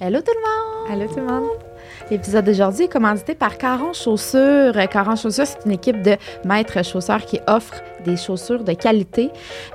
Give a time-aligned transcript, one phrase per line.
[0.00, 1.02] Hello tout le monde!
[1.02, 1.48] Allô tout le monde!
[2.10, 4.76] L'épisode d'aujourd'hui est commandité par Caron Chaussures.
[4.76, 7.74] Euh, Caron Chaussures, c'est une équipe de maîtres chausseurs qui offre
[8.04, 9.30] des chaussures de qualité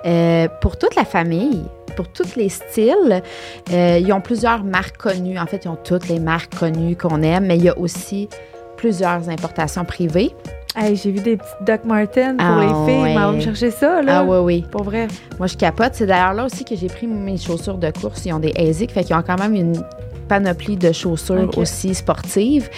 [0.06, 1.64] euh, pour toute la famille,
[1.96, 3.22] pour tous les styles.
[3.72, 5.40] Euh, ils ont plusieurs marques connues.
[5.40, 8.28] En fait, ils ont toutes les marques connues qu'on aime, mais il y a aussi
[8.78, 10.36] plusieurs importations privées.
[10.76, 13.02] Hey, j'ai vu des petites Doc Martens pour Ah, les filles.
[13.04, 13.16] ouais.
[13.16, 14.20] Va chercher ça, là.
[14.20, 14.66] Ah oui, oui.
[14.72, 15.08] Pour vrai.
[15.40, 15.92] Moi, je capote.
[15.94, 18.24] C'est d'ailleurs là aussi que j'ai pris mes chaussures de course.
[18.26, 19.74] Ils ont des ASIC, fait qu'ils ont quand même une
[20.30, 22.70] panoplie de chaussures aussi sportives.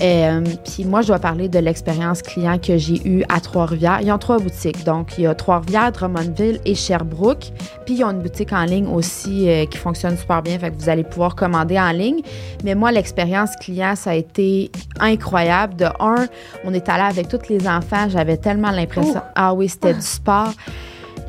[0.00, 4.00] Euh, Puis moi, je dois parler de l'expérience client que j'ai eue à Trois-Rivières.
[4.02, 4.84] Ils ont trois boutiques.
[4.84, 7.50] Donc, il y a Trois-Rivières, Drummondville et Sherbrooke.
[7.84, 10.58] Puis, ils ont une boutique en ligne aussi euh, qui fonctionne super bien.
[10.58, 12.20] Fait que vous allez pouvoir commander en ligne.
[12.62, 15.74] Mais moi, l'expérience client, ça a été incroyable.
[15.76, 16.26] De un,
[16.64, 18.08] on est allé avec tous les enfants.
[18.08, 19.22] J'avais tellement l'impression.
[19.24, 19.32] Oh.
[19.34, 20.52] Ah oui, c'était du sport.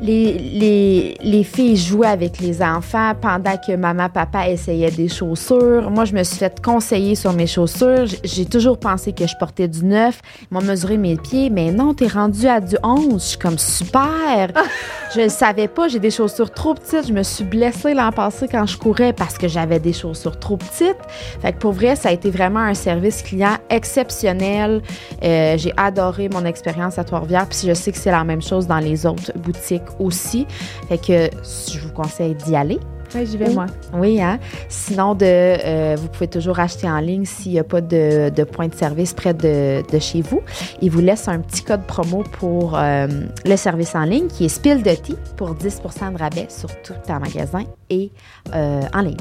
[0.02, 5.90] Les, les, les filles jouaient avec les enfants pendant que maman, papa essayaient des chaussures.
[5.90, 8.06] Moi, je me suis fait conseiller sur mes chaussures.
[8.24, 10.22] J'ai toujours pensé que je portais du neuf.
[10.42, 13.22] Ils m'ont mesuré mes pieds, mais non, t'es rendu à du 11.
[13.22, 14.48] Je suis comme super.
[15.14, 17.08] je ne savais pas, j'ai des chaussures trop petites.
[17.08, 20.56] Je me suis blessée l'an passé quand je courais parce que j'avais des chaussures trop
[20.56, 20.96] petites.
[21.42, 24.80] Fait que pour vrai, ça a été vraiment un service client exceptionnel.
[25.22, 28.66] Euh, j'ai adoré mon expérience à Trois-Rivières, puis je sais que c'est la même chose
[28.66, 30.46] dans les autres boutiques aussi.
[30.88, 32.78] Fait que je vous conseille d'y aller.
[33.14, 33.66] Ouais, j'y vais, moi.
[33.92, 34.38] Oui, hein?
[34.68, 38.44] Sinon, de, euh, vous pouvez toujours acheter en ligne s'il n'y a pas de, de
[38.44, 40.42] point de service près de, de chez vous.
[40.80, 43.08] Ils vous laissent un petit code promo pour euh,
[43.44, 46.94] le service en ligne qui est Spill de Tea pour 10% de rabais sur tout
[47.08, 48.10] en magasin et
[48.54, 49.16] euh, en ligne.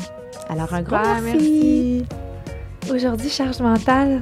[0.50, 1.26] Alors, un gros merci.
[1.26, 2.06] merci.
[2.92, 4.22] Aujourd'hui, charge mentale.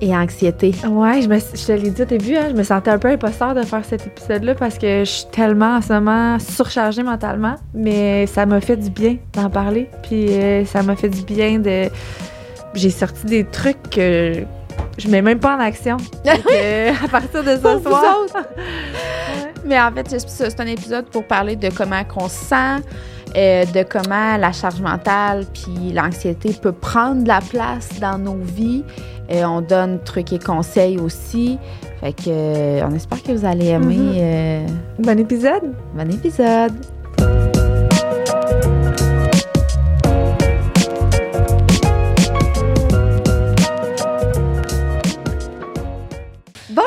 [0.00, 0.72] Et anxiété.
[0.88, 3.08] Ouais, je, me, je te l'ai dit au début, hein, je me sentais un peu
[3.08, 7.56] imposteur de faire cet épisode-là parce que je suis tellement en ce moment surchargée mentalement.
[7.74, 9.90] Mais ça m'a fait du bien d'en parler.
[10.04, 11.88] Puis euh, ça m'a fait du bien de.
[12.74, 14.44] J'ai sorti des trucs que
[14.98, 15.96] je mets même pas en action.
[16.24, 18.26] Que, à partir de ce soir.
[19.64, 22.82] Mais en fait, c'est un épisode pour parler de comment qu'on se sent,
[23.36, 28.38] euh, de comment la charge mentale puis l'anxiété peut prendre de la place dans nos
[28.38, 28.84] vies.
[29.30, 31.58] Euh, on donne trucs et conseils aussi.
[32.00, 33.96] Fait que euh, on espère que vous allez aimer.
[33.96, 34.14] Mhm.
[34.16, 34.66] euh,
[34.98, 35.74] Bon épisode.
[35.94, 36.72] bon épisode.
[46.70, 46.82] Bon!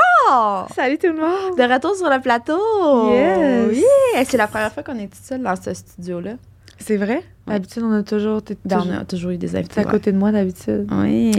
[0.76, 1.58] Salut tout le monde.
[1.58, 3.12] De retour sur le plateau!
[3.12, 3.70] Yes.
[3.72, 4.24] Oui!
[4.26, 6.34] C'est la première fois qu'on est tout seul dans ce studio-là.
[6.80, 7.24] C'est vrai?
[7.48, 8.42] D'habitude, on a toujours.
[8.44, 9.82] T'es Ben, toujours- On a toujours eu des t'es invités.
[9.82, 10.88] à côté de moi d'habitude.
[10.92, 11.32] Oui.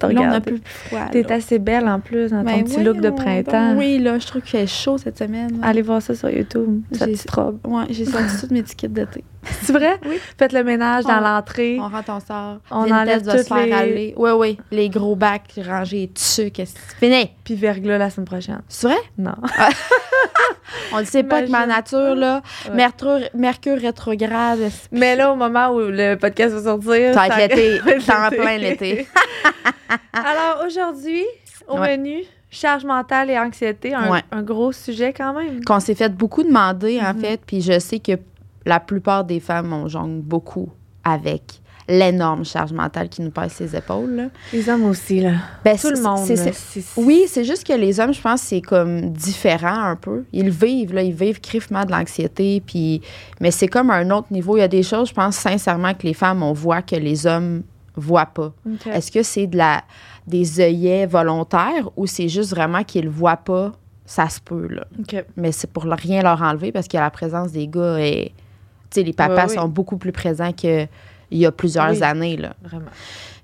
[0.00, 1.06] Là, on a plus froid.
[1.12, 3.74] T'es assez belle en plus dans ton Ben, petit look de printemps.
[3.76, 5.60] Oui, là, je trouve qu'il fait chaud cette semaine.
[5.60, 5.66] là.
[5.68, 7.58] Allez voir ça sur YouTube, J'ai- petite robe.
[7.66, 9.24] Ouais, j'ai sorti toutes mes tickets d'été.
[9.62, 9.98] C'est vrai?
[10.08, 10.18] Oui.
[10.38, 11.76] Faites le ménage dans l'entrée.
[11.80, 12.58] On rentre, on sort.
[12.70, 14.14] On Vinted enlève se toutes faire les- aller.
[14.16, 14.58] Oui, oui.
[14.70, 16.50] Les gros bacs rangés dessus.
[16.52, 17.30] Qu'est-ce que c'est fini?
[17.44, 18.60] Puis verglas la semaine prochaine.
[18.68, 18.96] C'est vrai?
[19.18, 19.34] Non.
[20.94, 22.74] On ne sait pas que ma nature, là, Ouais.
[22.74, 24.58] Mercure, Mercure rétrograde.
[24.90, 27.14] Mais là, au moment où le podcast va sortir.
[27.14, 27.80] Ça va être l'été.
[28.06, 29.06] T'es en plein l'été.
[30.12, 31.24] Alors aujourd'hui,
[31.68, 31.96] au Ouais.
[31.96, 33.94] menu, charge mentale et anxiété.
[33.94, 34.20] Un, Ouais.
[34.30, 35.64] un gros sujet quand même.
[35.64, 37.20] qu'on s'est fait beaucoup demander, en Mhm.
[37.20, 38.12] fait, puis je sais que
[38.66, 40.70] la plupart des femmes, on jongle beaucoup
[41.04, 41.42] avec
[41.88, 44.10] l'énorme charge mentale qui nous pèse ses épaules.
[44.10, 44.24] là.
[44.52, 45.32] Les hommes aussi, là.
[45.64, 46.28] Ben, Tout le monde.
[46.96, 50.24] Oui, c'est juste que les hommes, je pense, c'est comme différent un peu.
[50.32, 53.00] Ils vivent, là, ils vivent crivement de l'anxiété, puis...
[53.40, 54.56] mais c'est comme un autre niveau.
[54.56, 57.26] Il y a des choses, je pense sincèrement, que les femmes, on voit que les
[57.26, 57.62] hommes
[57.96, 58.52] voient pas.
[58.86, 59.82] Est-ce que c'est de la
[60.26, 63.72] des œillets volontaires ou c'est juste vraiment qu'ils voient pas?
[64.04, 64.86] Ça se peut, là.
[65.36, 68.32] Mais c'est pour rien leur enlever parce que la présence des gars est.
[68.90, 69.54] Tu sais, les papas oui.
[69.54, 70.52] sont beaucoup plus présents
[71.32, 72.02] qu'il y a plusieurs Oui.
[72.02, 72.54] années, là.
[72.62, 72.90] Vraiment.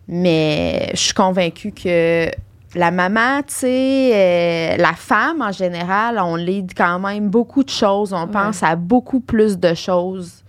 [0.07, 2.31] Mais je suis convaincue que
[2.75, 7.71] la maman, tu sais, euh, la femme en général, on lead quand même beaucoup de
[7.71, 8.13] choses.
[8.13, 8.33] On Ouais.
[8.33, 10.43] pense à beaucoup plus de choses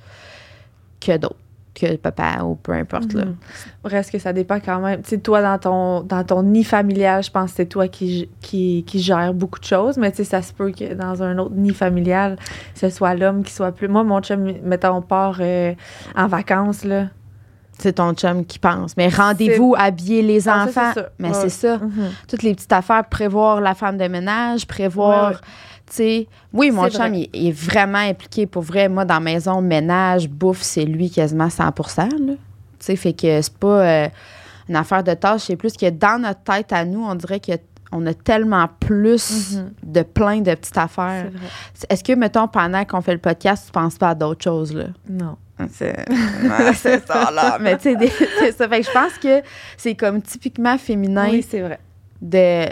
[1.02, 1.36] que d'autres,
[1.76, 3.26] que le papa ou peu importe, là.
[3.26, 3.36] Mhm.
[3.86, 5.02] Reste que ça dépend quand même?
[5.02, 8.30] Tu sais, toi, dans ton, dans ton nid familial, je pense que c'est toi qui,
[8.42, 11.38] qui, qui gère beaucoup de choses, mais tu sais, ça se peut que dans un
[11.38, 12.38] autre nid familial,
[12.76, 13.88] ce soit l'homme qui soit plus.
[13.88, 15.74] Moi, mon chum, mettons, on part euh,
[16.18, 17.08] en vacances, là.
[17.82, 18.96] C'est ton chum qui pense.
[18.98, 20.92] Mais rendez-vous, habiller les Ah, enfants.
[20.94, 21.10] c'est ça.
[21.18, 21.34] Mais Ouais.
[21.34, 21.78] c'est ça.
[21.78, 22.10] Mhm.
[22.28, 25.42] toutes les petites affaires, prévoir la femme de ménage, prévoir,
[25.98, 26.28] Ouais.
[26.54, 27.12] Oui, mon chum, vrai.
[27.14, 28.46] il, il est vraiment impliqué.
[28.46, 31.64] Pour vrai, moi, dans la maison, ménage, bouffe, c'est lui quasiment 100
[31.98, 32.12] là.
[32.12, 32.36] Tu
[32.80, 34.08] sais, fait que c'est pas euh,
[34.70, 35.42] une affaire de tâche.
[35.48, 39.72] C'est plus que dans notre tête à nous, on dirait qu'on a tellement plus Mhm.
[39.84, 41.32] de plein de petites affaires.
[41.90, 44.86] Est-ce que, mettons, pendant qu'on fait le podcast, tu penses pas à d'autres choses, là?
[45.10, 45.38] Non.
[45.74, 47.58] C'est ouais, c'est ça, là.
[47.60, 48.68] Mais tu sais, ça.
[48.70, 49.42] Fait que je pense que
[49.78, 51.80] c'est comme typiquement féminin Oui, c'est vrai.
[52.22, 52.68] de.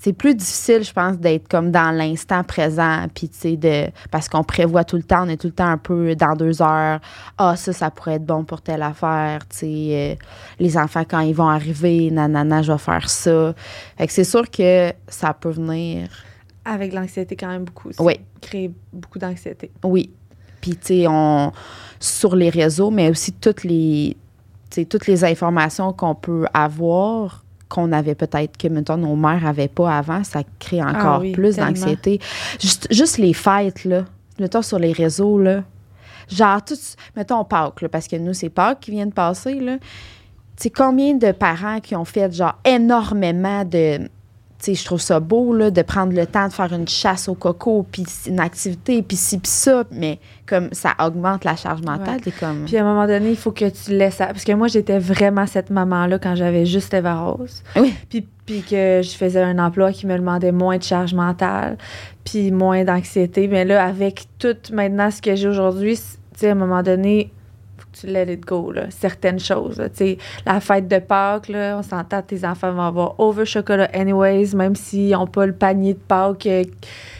[0.00, 3.06] c'est plus difficile, je pense, d'être comme dans l'instant présent.
[3.14, 3.90] Puis, tu sais, de.
[4.10, 6.62] Parce qu'on prévoit tout le temps, on est tout le temps un peu dans deux
[6.62, 7.00] heures.
[7.36, 9.46] Ah, ça, ça pourrait être bon pour telle affaire.
[9.48, 10.14] Tu sais, euh,
[10.58, 13.54] les enfants, quand ils vont arriver, nanana, je vais faire ça.
[13.96, 16.08] Fait que c'est sûr que ça peut venir.
[16.64, 18.02] Avec l'anxiété, quand même, beaucoup aussi.
[18.02, 18.20] Oui.
[18.40, 19.70] Créer beaucoup d'anxiété.
[19.82, 20.10] Oui.
[20.68, 21.52] Puis, tu sais, on.
[22.00, 24.16] Sur les réseaux, mais aussi toutes les.
[24.70, 29.46] Tu sais, toutes les informations qu'on peut avoir qu'on avait peut-être que mettons nos mères
[29.46, 32.18] avaient pas avant, ça crée encore Ah oui, plus d'anxiété.
[32.58, 34.04] Juste, juste les fêtes là,
[34.38, 35.64] mettons sur les réseaux là.
[36.30, 36.76] Genre tout
[37.14, 39.76] mettons Pâques là, parce que nous c'est Pâques qui vient de passer là.
[39.76, 44.08] Tu sais combien de parents qui ont fait genre énormément de
[44.66, 47.86] je trouve ça beau, là, de prendre le temps de faire une chasse au coco,
[47.90, 52.32] puis une activité, puis ci, puis ça, mais comme ça augmente la charge mentale, Ouais.
[52.38, 52.64] comme...
[52.66, 54.16] Puis à un moment donné, il faut que tu laisses...
[54.16, 57.62] ça- Parce que moi, j'étais vraiment cette maman-là quand j'avais juste Eva Rose.
[57.76, 57.94] Oui.
[58.08, 61.78] Puis, puis que je faisais un emploi qui me demandait moins de charge mentale,
[62.24, 63.46] puis moins d'anxiété.
[63.48, 65.98] Mais là, avec tout maintenant ce que j'ai aujourd'hui,
[66.42, 67.30] à un moment donné,
[68.00, 69.82] tu let it go, là, certaines choses.
[70.46, 74.76] la fête de Pâques, là, on s'entend, tes enfants vont avoir over chocolat anyways, même
[74.76, 76.46] s'ils n'ont pas le panier de Pâques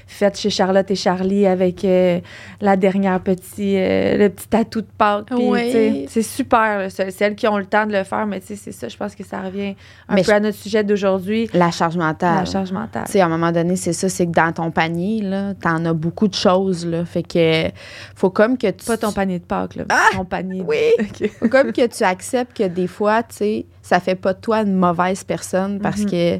[0.08, 2.20] euh, fait chez Charlotte et Charlie avec euh,
[2.60, 5.26] la dernière petit, euh, le petit tatou de Pâques.
[5.26, 5.70] Puis, Oui.
[6.06, 8.56] tu C'est super, là, celles qui ont le temps de le faire, mais tu sais,
[8.56, 9.74] c'est ça, je pense que ça revient
[10.08, 12.36] un Mais peu je- à notre sujet d'aujourd'hui, La charge mentale.
[12.38, 13.04] la charge mentale.
[13.06, 15.84] Tu sais, à un moment donné, c'est ça, c'est que dans ton panier, là, t'en
[15.84, 17.04] as beaucoup de choses, là.
[17.04, 17.68] Fait que
[18.16, 18.86] faut comme que tu...
[18.86, 19.84] Pas ton panier de Pâques, là.
[19.90, 20.08] Ah!
[20.12, 20.60] Ton panier.
[20.60, 21.28] de- Oui!
[21.38, 24.60] Faut comme que tu acceptes que des fois, tu sais, ça fait pas de toi
[24.62, 26.10] une mauvaise personne parce Mhm.
[26.10, 26.38] que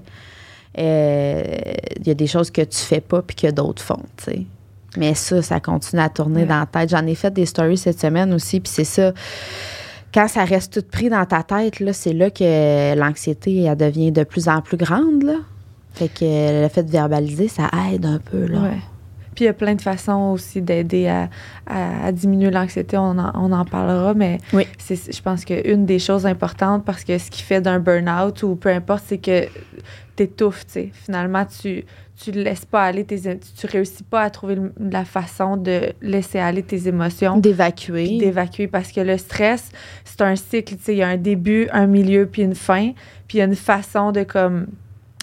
[0.78, 4.42] il y a des choses que tu fais pas puis que d'autres font, tu sais.
[4.96, 6.46] Mais ça, ça continue à tourner Ouais.
[6.46, 6.90] dans la tête.
[6.90, 9.12] J'en ai fait des stories cette semaine aussi, puis c'est ça.
[10.14, 14.10] Quand ça reste tout pris dans ta tête, là, c'est là que l'anxiété, elle devient
[14.12, 15.34] de plus en plus grande, là.
[15.92, 18.60] Fait que le fait de verbaliser, ça aide un peu, là.
[18.60, 18.78] Ouais.
[19.38, 21.30] Puis il y a plein de façons aussi d'aider à,
[21.68, 24.66] à- à diminuer l'anxiété, on en, on en parlera, mais Oui.
[24.78, 28.56] c'est, je pense qu'une des choses importantes, parce que ce qui fait d'un burn-out ou
[28.56, 29.44] peu importe, c'est que
[30.16, 30.90] t'étouffes, tu sais.
[30.92, 31.84] Finalement, tu
[32.20, 36.64] tu laisses pas aller tes tu, réussis pas à trouver la façon de laisser aller
[36.64, 38.18] tes émotions D'évacuer.
[38.18, 39.70] d'évacuer parce que le stress,
[40.04, 42.90] c'est un cycle, tu sais, il y a un début, un milieu puis une fin,
[43.28, 44.66] puis il y a une façon de comme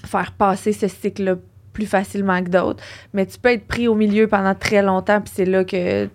[0.06, 1.35] faire passer ce cycle-là
[1.75, 2.81] plus facilement que d'autres,
[3.13, 6.10] mais tu peux être pris au milieu pendant très longtemps puis c'est là que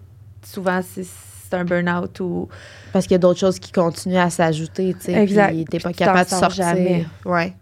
[0.45, 2.49] souvent c'est un burn-out ou
[2.93, 5.13] Parce qu'il y a d'autres choses qui continuent à s'ajouter, tu sais.
[5.23, 5.51] Exact.
[5.53, 6.65] Puis t'es pas capable de sortir.
[6.65, 7.07] jamais.
[7.25, 7.53] Ouais.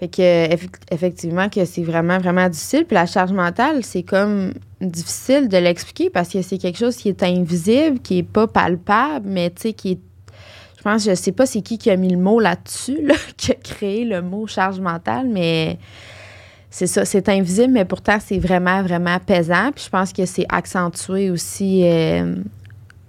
[0.00, 2.84] Fait que, eff- effectivement, que c'est vraiment, vraiment difficile.
[2.84, 7.08] Puis la charge mentale, c'est comme difficile de l'expliquer parce que c'est quelque chose qui
[7.10, 9.98] est invisible, qui est pas palpable, mais tu sais, qui est.
[10.78, 13.52] Je pense, je sais pas c'est qui qui a mis le mot là-dessus, là, qui
[13.52, 15.78] a créé le mot charge mentale, mais
[16.74, 19.70] c'est ça, c'est invisible, mais pourtant, c'est vraiment, vraiment pesant.
[19.72, 22.34] Puis je pense que c'est accentué aussi euh,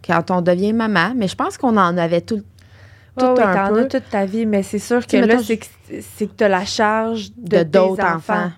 [0.06, 1.13] quand on devient maman.
[1.15, 2.44] Mais je pense qu'on en avait tout,
[3.17, 5.57] tout un t'en peu as toute ta vie, mais c'est sûr que Tu là, c'est
[5.57, 5.65] que,
[6.15, 8.17] c'est que t'as la charge de, d'autres enfants.
[8.17, 8.51] enfants.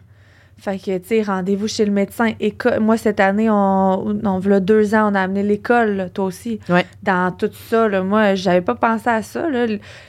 [0.59, 2.31] Fait que, tu sais, rendez-vous chez le médecin.
[2.39, 6.59] Éco- Moi, cette année, on, on, deux ans, on a amené l'école, toi aussi.
[6.68, 6.83] Ouais.
[7.04, 9.48] Dans tout ça, là, moi, j'avais pas pensé à ça.
[9.50, 9.68] là.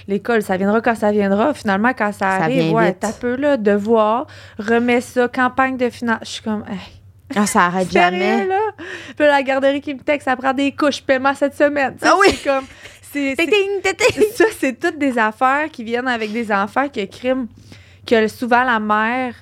[0.08, 1.52] L'école, ça viendra quand ça viendra.
[1.52, 4.26] Finalement, quand ça, Ça arrive, ouais, t'as peu, là, devoir,
[4.58, 6.20] remets ça, campagne de finance.
[6.22, 6.78] Je suis comme, hey,
[7.36, 8.46] Ah, ça arrête jamais.
[8.46, 8.58] là?
[9.17, 11.94] Puis la garderie qui me texte, ça prend des couches, paiement cette semaine.
[12.02, 12.28] Ah oui!
[12.32, 12.64] C'est comme,
[13.12, 13.34] c'est-
[14.34, 17.48] ça, c'est toutes des affaires qui viennent avec des enfants que crime,
[18.06, 19.34] que souvent la mère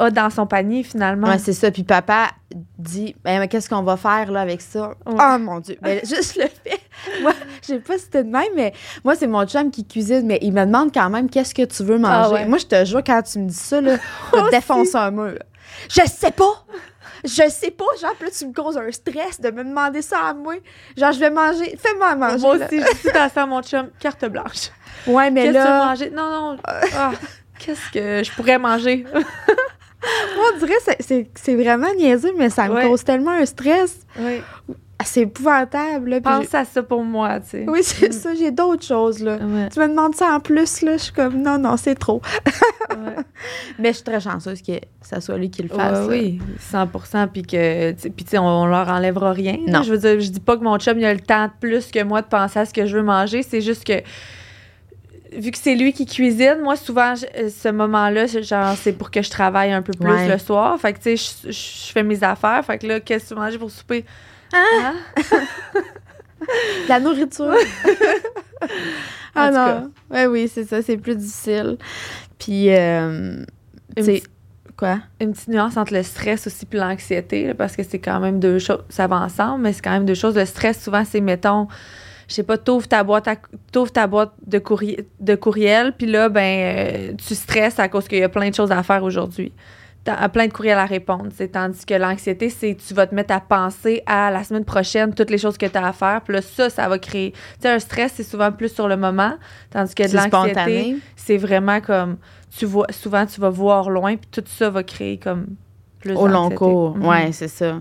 [0.00, 1.28] a dans son panier finalement.
[1.28, 1.70] Ouais, c'est ça.
[1.70, 2.30] Puis papa
[2.78, 4.94] dit ben, mais qu'est-ce qu'on va faire là avec ça?
[5.06, 5.14] Ouais.
[5.18, 5.76] Oh mon Dieu!
[5.80, 6.80] Ben, juste le fait.
[7.22, 8.72] Moi, je sais pas si c'était de même, mais
[9.04, 11.84] moi, c'est mon chum qui cuisine, mais il me demande quand même qu'est-ce que tu
[11.84, 12.14] veux manger?
[12.14, 12.46] Ah ouais.
[12.46, 13.96] Moi, je te jure, quand tu me dis ça, là,
[14.32, 15.38] je défonce un mur.
[15.88, 16.64] Je sais pas!
[17.22, 20.28] Je sais pas, genre, puis là, tu me causes un stress de me demander ça
[20.28, 20.54] à moi.
[20.96, 22.38] Genre, je vais manger, fais-moi manger.
[22.38, 22.64] Moi là.
[22.66, 24.70] aussi, je dis à ça mon chum, carte blanche.
[25.06, 26.10] Ouais, mais Qu'est-ce que tu veux là, manger?
[26.10, 26.58] Non, non.
[26.64, 27.12] ah,
[27.58, 29.04] Qu'est-ce que je pourrais manger?
[30.36, 32.86] moi, on dirait, c'est- c'est c'est vraiment niaiseux, mais ça me Ouais.
[32.88, 34.00] cause tellement un stress.
[34.18, 34.40] Oui.
[35.02, 36.20] C'est épouvantable, là.
[36.20, 37.64] Pense à ça pour moi, tu sais.
[37.66, 39.36] Oui, c'est ça, j'ai d'autres choses, là.
[39.36, 42.20] Ouais, Tu me demandes ça en plus, là, je suis comme, non, non, c'est trop.
[42.90, 43.16] ouais.
[43.78, 46.06] Mais je suis très chanceuse que ça soit lui qui le fasse.
[46.06, 46.86] oui, 100
[47.32, 49.56] Puis que, tu sais, puis tu sais, on, on leur enlèvera rien.
[49.66, 49.82] Non.
[49.82, 51.90] Je veux dire, je dis pas que mon chum, il a le temps de plus
[51.90, 53.42] que moi de penser à ce que je veux manger.
[53.42, 54.02] C'est juste que,
[55.32, 58.92] vu que c'est lui qui cuisine, moi, souvent, je- euh, ce moment-là, c'est genre, c'est
[58.92, 60.28] pour que je travaille un peu plus Ouais.
[60.28, 60.78] le soir.
[60.80, 62.64] Fait que, tu sais, je, je fais mes affaires.
[62.64, 64.04] Fait que là, qu'est-ce que tu manges pour souper?
[64.52, 64.94] Hein?
[66.88, 67.54] La nourriture.
[69.34, 69.80] ah En tout cas.
[69.80, 69.90] non.
[70.10, 71.76] Ouais, oui, c'est ça, c'est plus difficile.
[72.38, 73.44] Puis, euh,
[73.96, 74.22] tu sais,
[74.76, 74.98] quoi?
[75.20, 78.58] Une petite nuance entre le stress aussi puis l'anxiété, parce que c'est quand même deux
[78.58, 80.34] choses, ça va ensemble, mais c'est quand même deux choses.
[80.36, 81.68] Le stress, souvent, c'est, mettons,
[82.30, 83.36] je sais pas, t'ouvres ta boîte, à-
[83.92, 88.18] ta boîte de, courrier, de courriel, puis là, ben, euh, tu stresses à cause qu'il
[88.18, 89.52] y a plein de choses à faire aujourd'hui.
[90.04, 91.26] T'as plein de courriels à répondre.
[91.52, 95.28] Tandis que l'anxiété, c'est tu vas te mettre à penser à la semaine prochaine, toutes
[95.28, 96.22] les choses que tu as à faire.
[96.22, 97.32] Puis là, ça, ça va créer.
[97.32, 99.34] Tu sais, un stress, c'est souvent plus sur le moment.
[99.70, 100.56] Tandis que de l'anxiété,
[101.16, 102.16] c'est vraiment comme.
[102.56, 105.48] Tu vois, souvent, tu vas voir loin, puis tout ça va créer comme
[105.98, 107.06] plus Au long cours, Mhm.
[107.06, 107.80] ouais, c'est ça.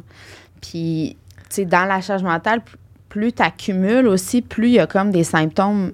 [0.61, 2.61] Puis, tu sais, dans la charge mentale,
[3.09, 5.93] plus tu accumules aussi, plus il y a comme des symptômes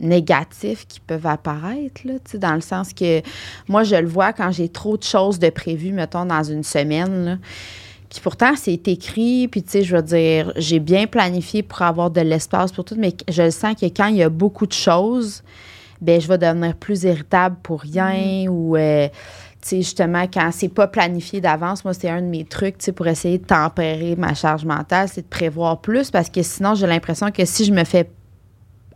[0.00, 3.22] négatifs qui peuvent apparaître, là, tu sais, dans le sens que
[3.68, 7.24] moi, je le vois quand j'ai trop de choses de prévues, mettons, dans une semaine,
[7.24, 7.36] là.
[8.08, 12.10] Puis pourtant, c'est écrit, puis tu sais, je veux dire, j'ai bien planifié pour avoir
[12.10, 14.72] de l'espace pour tout, mais je le sens que quand il y a beaucoup de
[14.72, 15.42] choses,
[16.00, 19.08] ben je vais devenir plus irritable pour rien ou euh,
[19.66, 23.38] sais justement quand c'est pas planifié d'avance moi c'est un de mes trucs pour essayer
[23.38, 27.44] de tempérer ma charge mentale c'est de prévoir plus parce que sinon j'ai l'impression que
[27.44, 28.10] si je me fais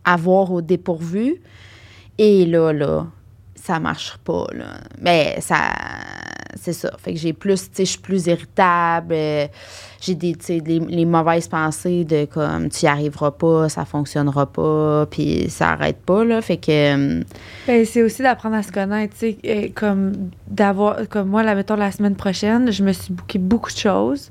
[0.04, 1.42] avoir au dépourvu
[2.18, 3.06] et là là
[3.62, 5.70] ça marche pas là mais ça
[6.60, 9.46] c'est ça fait que j'ai plus tu sais je suis plus irritable euh,
[10.00, 13.84] j'ai des tu sais les, les mauvaises pensées de comme tu y arriveras pas ça
[13.84, 17.22] fonctionnera pas puis ça arrête pas là fait que euh,
[17.66, 21.76] Ben, c'est aussi d'apprendre à se connaître, tu sais, comme d'avoir, comme moi, là, mettons,
[21.76, 24.28] la semaine prochaine, je me suis booké beaucoup de choses.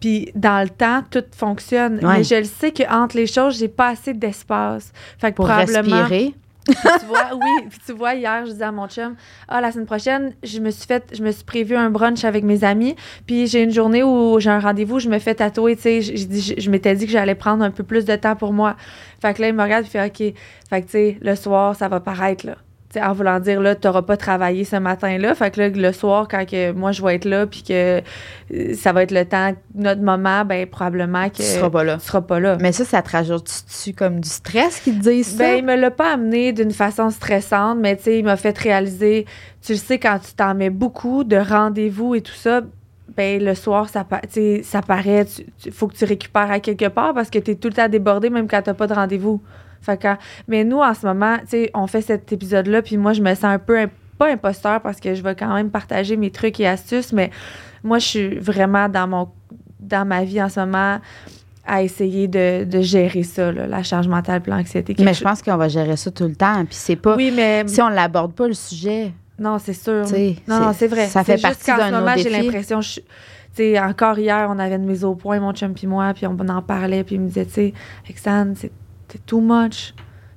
[0.00, 2.04] Puis dans le temps, tout fonctionne.
[2.04, 2.18] Ouais.
[2.18, 4.92] Mais je le sais qu'entre les choses, j'ai pas assez d'espace.
[5.18, 6.02] Fait que pour probablement.
[6.02, 6.34] respirer
[6.66, 9.14] Tu vois, oui, puis tu vois, hier, je disais à mon chum,
[9.48, 12.44] ah, la semaine prochaine, je me suis fait, je me suis prévu un brunch avec
[12.44, 12.96] mes amis,
[13.26, 16.54] puis j'ai une journée où j'ai un rendez-vous, je me fais tatouer, tu sais, je,
[16.58, 18.76] je m'étais dit que j'allais prendre un peu plus de temps pour moi.
[19.20, 20.34] Fait que là, il me regarde, il fait, OK,
[20.68, 22.56] fait que, tu sais, le soir, ça va paraître, là.
[22.96, 25.34] Tu en voulant dire, là, t'auras pas travaillé ce matin-là.
[25.34, 28.00] Fait que là, le soir, quand que moi, je vais être là, puis que
[28.54, 31.96] euh, ça va être le temps, notre moment, ben, probablement que tu seras pas là
[31.96, 32.56] tu seras pas là.
[32.60, 35.44] mais ça ça te rajoute-tu comme du stress qu'ils te disent ça?
[35.44, 38.56] Ben, il me l'a pas amené d'une façon stressante, mais tu sais, il m'a fait
[38.56, 39.26] réaliser,
[39.62, 42.62] tu le sais, quand tu t'en mets beaucoup de rendez-vous et tout ça,
[43.16, 45.26] ben, le soir, ça, tu ça paraît,
[45.64, 47.88] il faut que tu récupères à quelque part parce que tu es tout le temps
[47.88, 49.40] débordé, même quand tu pas de rendez-vous.
[49.86, 50.08] Fait que,
[50.48, 53.32] mais nous, en ce moment, tu sais, on fait cet épisode-là, puis moi, je me
[53.34, 53.88] sens un peu,
[54.18, 57.30] pas imposteur parce que je vais quand même partager mes trucs et astuces, mais
[57.84, 59.28] moi, je suis vraiment dans mon
[59.78, 60.98] dans ma vie en ce moment
[61.64, 64.96] à essayer de, de gérer ça, là, la charge mentale et l'anxiété.
[64.98, 67.64] mais je pense qu'on va gérer ça tout le temps puis c'est pas oui, mais
[67.66, 70.04] si on l'aborde pas le sujet non, c'est sûr.
[70.48, 71.06] Non, c'est- vrai.
[71.06, 72.80] ça fait partie qu'en d'un moment, j'ai l'impression,
[73.82, 76.62] encore hier, on avait une mise au point, mon chum puis moi, puis on en
[76.62, 77.74] parlait, puis il me disait, tu sais,
[78.54, 78.72] c'est
[79.08, 79.94] c'est too much.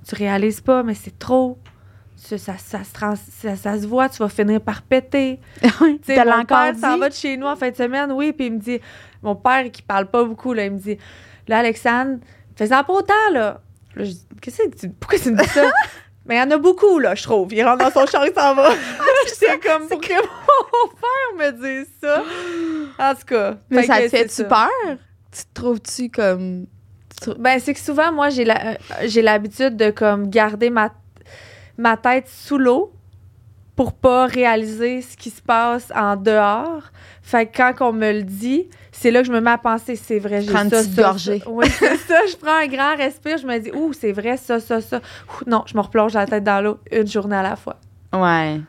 [0.07, 1.57] Tu réalises pas, mais c'est trop.
[2.15, 5.39] Ça, ça, ça se trans- ça- ça se voit, tu vas finir par péter.
[5.61, 5.69] Tu
[6.03, 8.47] sais, mon encore père s'en va de chez nous en fin de semaine, oui, puis
[8.47, 8.79] il me dit,
[9.23, 10.97] mon père qui parle pas beaucoup, là, il me dit,
[11.47, 12.17] là, Alexandre,
[12.57, 13.61] fais-en pas autant, là.
[13.95, 15.63] Là, je dis, qu'est-ce que tu, pourquoi tu me dis ça?
[16.25, 17.51] Mais il y en a beaucoup, là, je trouve.
[17.53, 18.69] Il rentre dans son char, il s'en va.
[19.27, 21.51] J'étais comme, pour que mon père me
[21.83, 22.23] dise ça.
[22.99, 23.57] En tout cas.
[23.69, 24.69] mais ça te c'est fait-tu peur?
[25.31, 26.65] Tu te trouves-tu comme
[27.39, 30.91] Ben, c'est que souvent, moi, j'ai la- euh, j'ai l'habitude de comme garder ma,
[31.77, 32.93] ma tête sous l'eau
[33.75, 36.83] pour pas réaliser ce qui se passe en dehors.
[37.21, 39.95] Fait que quand on me le dit, c'est là que je me mets à penser,
[39.95, 41.39] c'est vrai, j'ai ça, Prendre une petite ça, gorgée.
[41.39, 41.49] ça.
[41.49, 42.19] Oui, c'est ça.
[42.29, 44.97] Je prends un grand respire, je me dis, ouh, c'est vrai, ça, ça, ça.
[44.97, 47.77] Ouh, non, je me replonge la tête dans l'eau une journée à la fois.
[48.13, 48.59] ouais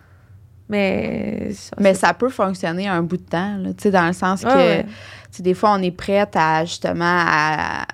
[0.69, 1.50] Mais.
[1.54, 4.42] ça, mais ça peut fonctionner un bout de temps là, tu sais dans le sens
[4.42, 4.87] que Ah ouais.
[5.33, 7.87] sais, des fois on est prête à justement à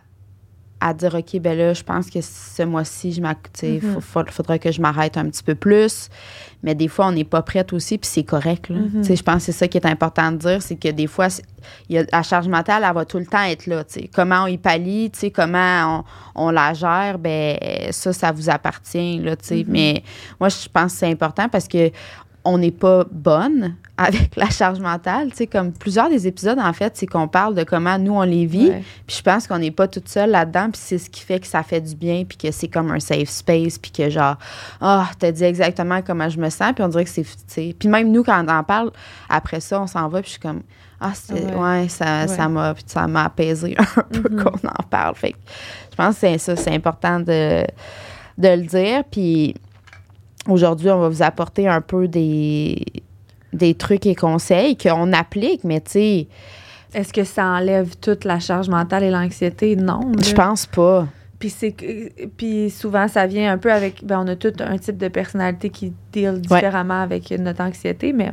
[0.80, 3.20] à dire OK ben là je pense que ce mois-ci je
[3.80, 6.08] faut- faut- faudrait que je m'arrête un petit peu plus
[6.62, 8.76] mais des fois on n'est pas prête aussi puis c'est correct là.
[8.80, 9.02] Mhm.
[9.04, 11.28] Je pense que c'est ça qui est important de dire c'est que des fois
[11.88, 14.46] il y a, la charge mentale elle va tout le temps être là comment on
[14.48, 16.04] y pallie comment
[16.34, 17.56] on, on la gère ben
[17.90, 19.64] ça ça vous appartient là Mhm.
[19.68, 20.02] mais
[20.38, 21.90] moi je pense que c'est important parce que
[22.46, 25.30] on n'est pas bonne avec la charge mentale.
[25.30, 28.22] Tu sais, comme plusieurs des épisodes, en fait, c'est qu'on parle de comment nous, on
[28.22, 28.68] les vit.
[28.68, 28.82] Ouais.
[29.06, 30.70] Puis je pense qu'on n'est pas toute seule là-dedans.
[30.70, 32.24] Puis c'est ce qui fait que ça fait du bien.
[32.28, 33.78] Puis que c'est comme un safe space.
[33.78, 34.36] Puis que genre,
[34.80, 36.72] ah, t'as dit exactement comment je me sens.
[36.74, 37.74] Puis on dirait que c'est.
[37.78, 38.90] Puis même nous, quand on en parle,
[39.28, 40.20] après ça, on s'en va.
[40.20, 40.62] Puis je suis comme,
[41.00, 41.56] ah, c'est, Ouais.
[41.82, 41.88] ouais.
[41.88, 44.42] ça, m'a ça m'a apaisé un peu Mhm.
[44.44, 45.14] qu'on en parle.
[45.14, 45.38] Fait que
[45.90, 47.64] je pense que c'est ça, c'est important de,
[48.38, 49.02] de le dire.
[49.10, 49.54] Puis
[50.48, 52.84] aujourd'hui, on va vous apporter un peu des,
[53.52, 56.28] des trucs et conseils qu'on applique, mais tu sais,
[56.94, 59.76] est-ce que ça enlève toute la charge mentale et l'anxiété?
[59.76, 60.12] Non.
[60.22, 61.06] Je pense pas.
[61.38, 61.74] Puis, c'est,
[62.36, 64.04] puis souvent, ça vient un peu avec.
[64.04, 68.32] Ben, on a tout un type de personnalité qui deal différemment avec notre anxiété, mais.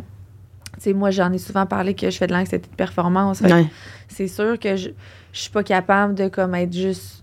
[0.75, 3.41] Tu sais, moi, j'en ai souvent parlé que je fais de l'anxiété de performance.
[3.41, 3.65] Ouais.
[4.07, 4.89] c'est sûr que je,
[5.33, 7.22] je suis pas capable de comme être juste.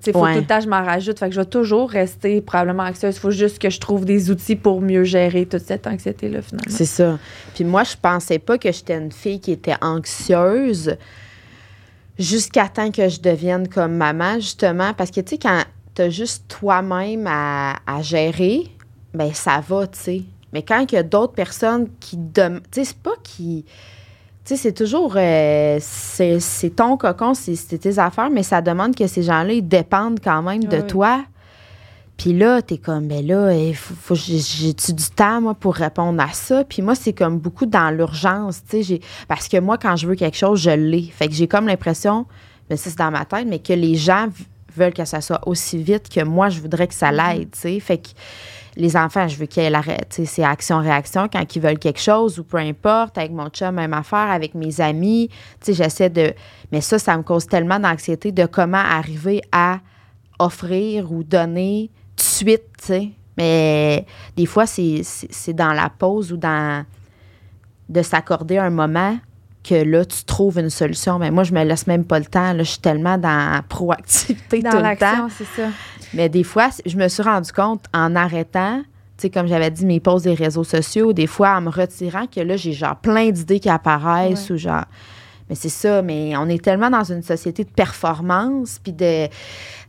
[0.00, 0.34] Sais, faut Ouais.
[0.34, 1.18] tout le temps je m'en rajoute.
[1.18, 3.18] Fait que je vais toujours rester probablement anxieuse.
[3.18, 6.70] faut juste que je trouve des outils pour mieux gérer toute cette anxiété-là, finalement.
[6.76, 7.18] C'est ça.
[7.54, 10.96] Puis moi, je pensais pas que j'étais une fille qui était anxieuse
[12.18, 14.92] jusqu'à temps que je devienne comme maman, justement.
[14.94, 15.62] Parce que, tu sais, quand
[15.94, 18.70] t'as juste toi-même à, à gérer,
[19.14, 20.22] ben ça va, tu sais.
[20.52, 22.18] Mais quand il y a d'autres personnes qui...
[22.34, 23.64] Tu sais, c'est pas qui...
[24.46, 25.14] Sais, c'est toujours...
[25.16, 29.66] euh, c'est c'est ton cocon, c'est tes affaires, mais ça demande que ces gens-là, ils
[29.66, 31.24] dépendent quand même de toi.
[32.16, 33.52] Puis là, t'es comme, ben là,
[34.14, 36.64] j'ai-tu du temps, moi, pour répondre à ça?
[36.64, 38.82] Puis moi, c'est comme beaucoup dans l'urgence, tu sais.
[38.82, 41.02] j'ai- Parce que moi, quand je veux quelque chose, je l'ai.
[41.02, 42.24] Fait que j'ai comme l'impression,
[42.70, 44.28] mais ça, c'est dans ma tête, mais que les gens
[44.74, 47.80] veulent que ça soit aussi vite que moi, je voudrais que ça l'aide, tu sais.
[47.80, 48.08] Fait que
[48.76, 49.74] les enfants, je veux qu'ils
[50.10, 53.16] sais, c'est action-réaction quand ils veulent quelque chose ou peu importe.
[53.16, 54.30] Avec mon chum, même affaire.
[54.30, 55.30] Avec mes amis,
[55.66, 56.34] j'essaie de.
[56.70, 59.78] Mais ça, ça me cause tellement d'anxiété de comment arriver à
[60.38, 62.92] offrir ou donner de suite.
[63.38, 64.04] Mais
[64.36, 65.02] des fois, c'est
[65.54, 66.84] dans la pause ou dans.
[67.88, 69.18] de s'accorder un moment
[69.66, 71.18] que là, tu trouves une solution.
[71.18, 72.52] Mais moi, je me laisse même pas le temps.
[72.52, 75.28] Là, je suis tellement dans la proactivité Dans tout le temps.
[75.36, 75.68] c'est ça.
[76.14, 78.78] Mais des fois, je me suis rendu compte en arrêtant,
[79.18, 82.26] tu sais, comme j'avais dit, mes pauses des réseaux sociaux, des fois en me retirant,
[82.26, 84.54] que là, j'ai genre plein d'idées qui apparaissent Ouais.
[84.54, 84.84] ou genre.
[85.48, 89.26] Mais c'est ça, mais on est tellement dans une société de performance, puis de.
[89.26, 89.32] Tu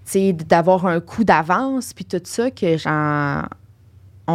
[0.06, 3.44] sais, d'avoir un coup d'avance, puis tout ça, que genre.
[4.30, 4.34] On,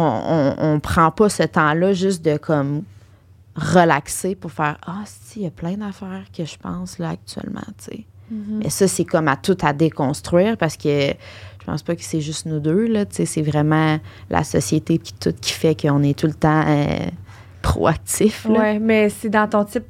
[0.59, 2.81] on, on prend pas ce temps-là juste de comme
[3.55, 7.61] relaxer pour faire Ah, si, il y a plein d'affaires que je pense là actuellement,
[7.77, 8.05] tu sais.
[8.31, 11.09] Mais ça, c'est comme à tout à déconstruire parce que
[11.59, 13.05] je pense pas que c'est juste nous deux, là.
[13.05, 13.99] Tu sais, c'est vraiment
[14.31, 16.97] la société qui, tout, qui fait qu'on est tout le temps euh,
[17.61, 18.45] proactif.
[18.49, 19.83] Ouais, mais c'est dans ton type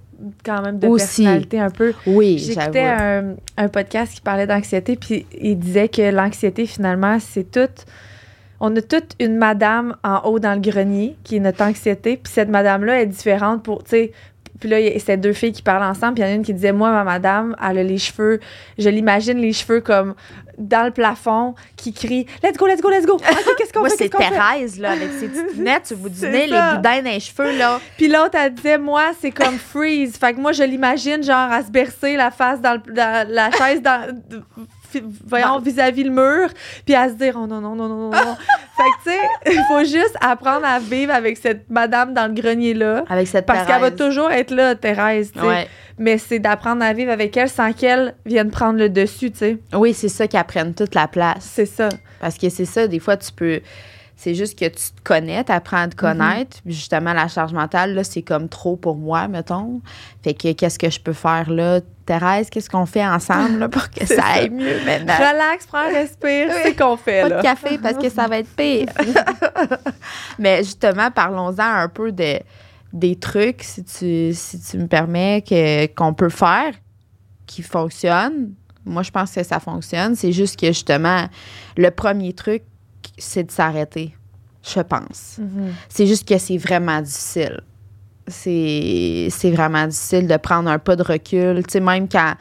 [0.46, 1.24] quand même de Aussi.
[1.24, 1.94] personnalité un peu.
[2.06, 7.50] Oui, J'écoutais un, un podcast qui parlait d'anxiété, puis il disait que l'anxiété, finalement, c'est
[7.50, 7.86] toute.
[8.66, 12.32] On a toute une madame en haut dans le grenier qui est notre anxiété, puis
[12.32, 13.84] cette madame-là est différente pour.
[13.84, 14.12] Tu sais,
[14.62, 16.32] puis là, il y a- c'était deux filles qui parlent ensemble, puis il y en
[16.32, 18.40] a une qui disait Moi, ma madame, elle a les cheveux,
[18.78, 20.16] je l'imagine les cheveux comme
[20.58, 23.18] dans le plafond, qui crie Let's go, let's go, let's go.
[23.58, 24.30] Qu'est-ce qu'on Moi, c'est fait?
[24.30, 27.12] Thérèse, là, avec ses petites lunettes sur le bout du C'est nez, les boudins dans
[27.12, 27.82] les cheveux, là.
[27.98, 30.16] Puis l'autre, elle disait, moi, c'est comme freeze.
[30.16, 33.52] Fait que moi, je l'imagine, genre, à se bercer la face dans, le- dans la
[33.52, 34.08] chaise, dans,
[35.26, 36.50] voyons, vis-à-vis le mur,
[36.86, 38.36] puis à se dire, oh non, non, non, non, non, non.
[38.78, 42.34] fait que, tu sais, il faut juste apprendre à vivre avec cette madame dans le
[42.34, 43.06] grenier-là.
[43.10, 45.46] Avec cette Parce qu'elle va toujours être là, Thérèse, tu sais.
[45.46, 45.68] Ouais.
[45.98, 49.58] Mais c'est d'apprendre à vivre avec elle sans qu'elle vienne prendre le dessus, tu sais.
[49.74, 51.50] Oui, c'est ça qui prennent toute la place.
[51.54, 51.90] C'est ça.
[52.20, 53.62] Parce que c'est ça, des fois, tu peux.
[54.16, 56.58] C'est juste que tu te connais, tu apprends à te connaître.
[56.64, 59.82] Puis justement, la charge mentale, là, c'est comme trop pour moi, mettons.
[60.24, 61.82] Fait que qu'est-ce que je peux faire là?
[62.06, 64.28] Thérèse, qu'est-ce qu'on fait ensemble là, pour que C'est ça ça.
[64.36, 65.14] aille mieux maintenant?
[65.18, 67.38] Relax, prends, respire, c'est ce qu'on fait, Pas là.
[67.38, 68.88] de café parce que ça va être pire.
[70.40, 72.40] Mais justement, parlons-en un peu de,
[72.92, 76.74] des trucs, si tu, si tu me permets, que, qu'on peut faire
[77.46, 78.54] qui fonctionnent.
[78.86, 80.16] Moi, je pense que ça fonctionne.
[80.16, 81.26] C'est juste que justement,
[81.78, 82.64] le premier truc,
[83.18, 84.16] c'est de s'arrêter.
[84.64, 85.38] Je pense.
[85.40, 85.74] Mhm.
[85.90, 87.62] C'est juste que c'est vraiment difficile.
[88.28, 91.64] C'est c'est vraiment difficile de prendre un pas de recul.
[91.66, 92.34] Tu sais, même quand,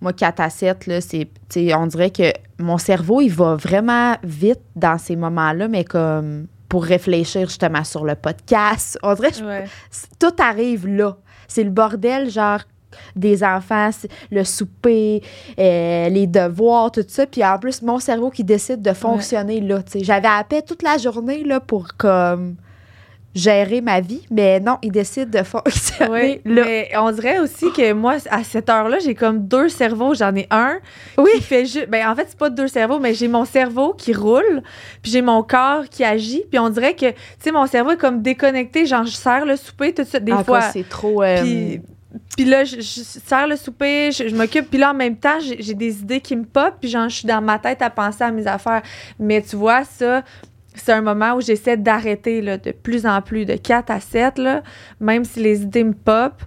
[0.00, 1.28] moi, 4 à 7, là, c'est,
[1.74, 6.84] on dirait que mon cerveau, il va vraiment vite dans ces moments-là, mais comme pour
[6.84, 8.98] réfléchir justement sur le podcast.
[9.02, 9.64] On dirait que Ouais.
[10.18, 11.16] tout arrive là.
[11.46, 12.60] C'est le bordel, genre
[13.16, 13.90] des enfants,
[14.30, 15.22] le souper,
[15.58, 17.26] euh, les devoirs, tout ça.
[17.26, 19.80] Puis en plus, mon cerveau qui décide de fonctionner là.
[19.94, 22.56] J'avais à paix toute la journée là, pour comme
[23.38, 26.62] gérer ma vie, mais non, il décide de fonctionner Oui, là.
[26.64, 30.14] mais on dirait aussi que moi, à cette heure-là, j'ai comme deux cerveaux.
[30.14, 30.78] J'en ai un
[31.16, 31.30] Oui.
[31.36, 31.88] qui fait juste...
[31.88, 34.62] Ben, en fait, c'est pas deux cerveaux, mais j'ai mon cerveau qui roule,
[35.02, 37.96] puis j'ai mon corps qui agit, puis on dirait que, tu sais, mon cerveau est
[37.96, 38.86] comme déconnecté.
[38.86, 40.60] Genre, je sers le souper, tout ça, des Ah, fois.
[40.62, 41.22] c'est trop.
[41.22, 41.80] euh, Puis,
[42.36, 44.70] puis là, je, je sers le souper, je, je m'occupe.
[44.70, 46.74] Puis là, en même temps, j'ai j'ai des idées qui me pop.
[46.80, 48.82] Puis genre, je suis dans ma tête à penser à mes affaires.
[49.20, 50.22] Mais tu vois, ça,
[50.80, 54.62] c'est un moment où j'essaie d'arrêter de plus en plus, de 4 à 7, là,
[55.00, 56.42] même si les idées me pop.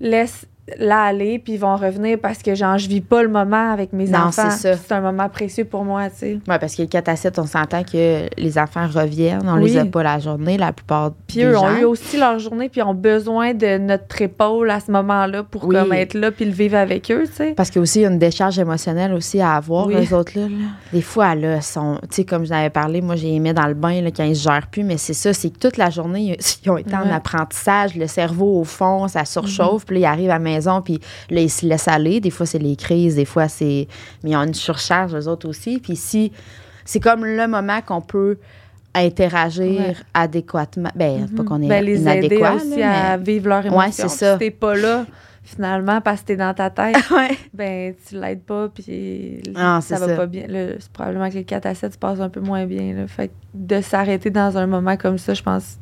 [0.00, 0.46] Laisse,
[0.78, 3.92] là aller, puis ils vont revenir parce que, genre, je vis pas le moment avec
[3.92, 4.50] mes Non, enfants.
[4.50, 6.32] c'est puis un moment précieux pour moi, tu sais.
[6.48, 9.48] Oui, parce que le 4 à 7, on s'entend que les enfants reviennent.
[9.48, 9.78] On les Oui.
[9.78, 11.64] a pas la journée, la plupart Puis eux gens.
[11.64, 15.64] ont eu aussi leur journée, puis ont besoin de notre épaule à ce moment-là pour
[15.66, 15.74] Oui.
[15.76, 17.52] comme être là, puis le vivre avec eux, tu sais.
[17.56, 19.94] Parce qu'il y a aussi une décharge émotionnelle aussi à avoir, Oui.
[19.96, 20.42] les autres là.
[20.46, 20.54] là.
[20.92, 23.74] Des fois, là, sont, tu sais, comme je l'avais parlé, moi, j'ai aimé dans le
[23.74, 26.36] bain là, quand ils se gèrent plus, mais c'est ça, c'est que toute la journée,
[26.64, 30.30] ils ont été en apprentissage, le cerveau au fond, ça surchauffe, puis là, ils arrivent
[30.30, 32.20] à la maison, puis là, ils se laissent aller.
[32.20, 33.88] Des fois, c'est les crises, des fois, c'est.
[34.22, 35.78] Mais ils ont une surcharge, eux autres aussi.
[35.78, 36.32] Puis si.
[36.84, 38.38] C'est comme le moment qu'on peut
[38.94, 39.94] interagir Ouais.
[40.14, 40.90] adéquatement.
[40.94, 43.78] Ben, c'est pas qu'on est Ben, les aider inadéquat, aussi là, à vivre leur émotion.
[43.78, 44.32] Ouais, c'est ça.
[44.32, 45.06] Si t'es pas là,
[45.44, 47.38] finalement, parce que t'es dans ta tête, mais- Ouais.
[47.54, 50.16] ben tu l'aides pas, puis Ah, ça va ça.
[50.16, 50.46] pas bien.
[50.48, 52.94] Là, C'est probablement que le 4 à 7 se passe un peu moins bien.
[52.94, 53.06] Là.
[53.06, 55.78] Fait que de s'arrêter dans un moment comme ça, je pense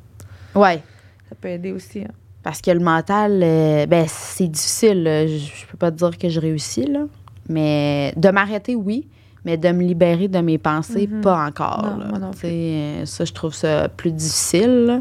[0.54, 0.82] Ouais.
[1.30, 2.00] ça peut aider aussi.
[2.00, 2.12] hein.
[2.48, 5.02] Parce que le mental, euh, ben, c'est difficile.
[5.02, 5.26] là.
[5.26, 7.00] Je, je peux pas te dire que je réussis, là.
[7.46, 9.06] Mais de m'arrêter, oui.
[9.44, 11.20] Mais de me libérer de mes pensées, Mhm.
[11.20, 11.82] pas encore.
[11.84, 12.06] Non, là.
[12.08, 14.84] moi non Tu sais, euh, ça, je trouve ça plus difficile.
[14.86, 15.00] là.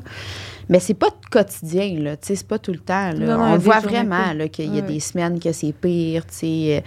[0.68, 2.16] Mais c'est pas quotidien, là.
[2.20, 3.14] C'est pas tout le temps.
[3.14, 3.26] là.
[3.26, 5.72] Non, non, il y On le voit vraiment, qu'il y a des semaines que c'est
[5.72, 6.26] pire.
[6.26, 6.82] Tu sais, euh,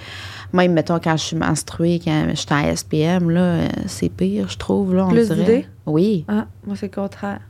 [0.53, 4.59] même, mettons, quand je suis menstruée, quand je suis en SPM, là, c'est pire, je
[4.59, 4.95] trouve.
[4.95, 5.37] Là, on Plus dirait.
[5.39, 5.67] d'idées?
[5.87, 6.27] Oui.
[6.29, 7.41] Ah, moi, c'est le contraire.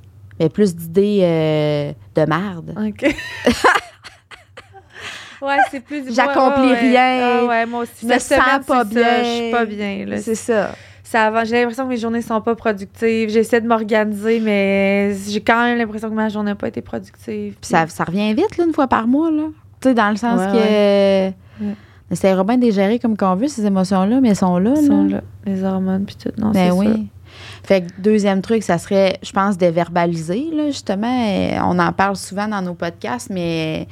[0.41, 2.75] Mais plus d'idées euh, de merde.
[2.75, 3.03] OK.
[5.43, 6.15] ouais, c'est plus...
[6.15, 7.41] J'accomplis ouais, ouais, rien.
[7.43, 7.93] Ah ouais, moi aussi.
[8.03, 9.23] Je me sens pas ça, bien.
[9.23, 10.07] Je suis pas bien.
[10.17, 10.71] C'est ça.
[11.05, 11.45] Ça.
[11.45, 13.29] J'ai l'impression que mes journées sont pas productives.
[13.29, 17.57] J'essaie de m'organiser, mais j'ai quand même l'impression que ma journée n'a pas été productive.
[17.61, 19.49] Puis ça, ça revient vite, là, une fois par mois, là.
[19.81, 20.57] Tu sais, dans le sens que.
[20.57, 21.35] Ouais.
[22.11, 24.73] On essaiera bien de les gérer comme qu'on veut, ces émotions-là, mais elles sont là.
[24.77, 25.21] Ils sont là.
[25.47, 26.33] les hormones puis tout.
[26.39, 27.09] Non, Ben c'est oui.
[27.63, 31.61] Fait que deuxième truc, ça serait, je pense, de verbaliser, là, justement.
[31.65, 33.87] On en parle souvent dans nos podcasts, mais.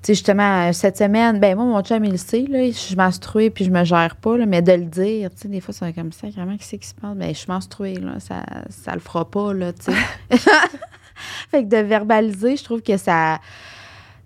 [0.00, 2.94] Tu sais, justement, cette semaine, ben moi, mon chum, il le sait, là, je suis
[2.94, 5.74] menstruée puis je me gère pas, là, mais de le dire, tu sais, des fois,
[5.74, 7.16] c'est comme ça, vraiment, qu'est-ce qui se passe?
[7.16, 10.38] Ben, je suis menstruée, là, ça, ça le fera pas, là, tu sais.
[11.50, 13.40] fait que de verbaliser, je trouve que ça.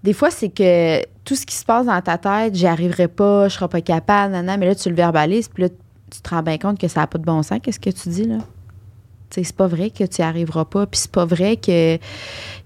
[0.03, 3.49] Des fois, c'est que tout ce qui se passe dans ta tête, j'y arriverai pas,
[3.49, 5.69] je serai pas capable, nanana, mais là, tu le verbalises, puis là,
[6.11, 8.11] tu te rends bien compte que ça n'a pas de bon sens, qu'est-ce que tu
[8.11, 8.39] dis, là?
[9.35, 11.97] C'est pas vrai que tu n'y arriveras pas, puis c'est pas vrai que,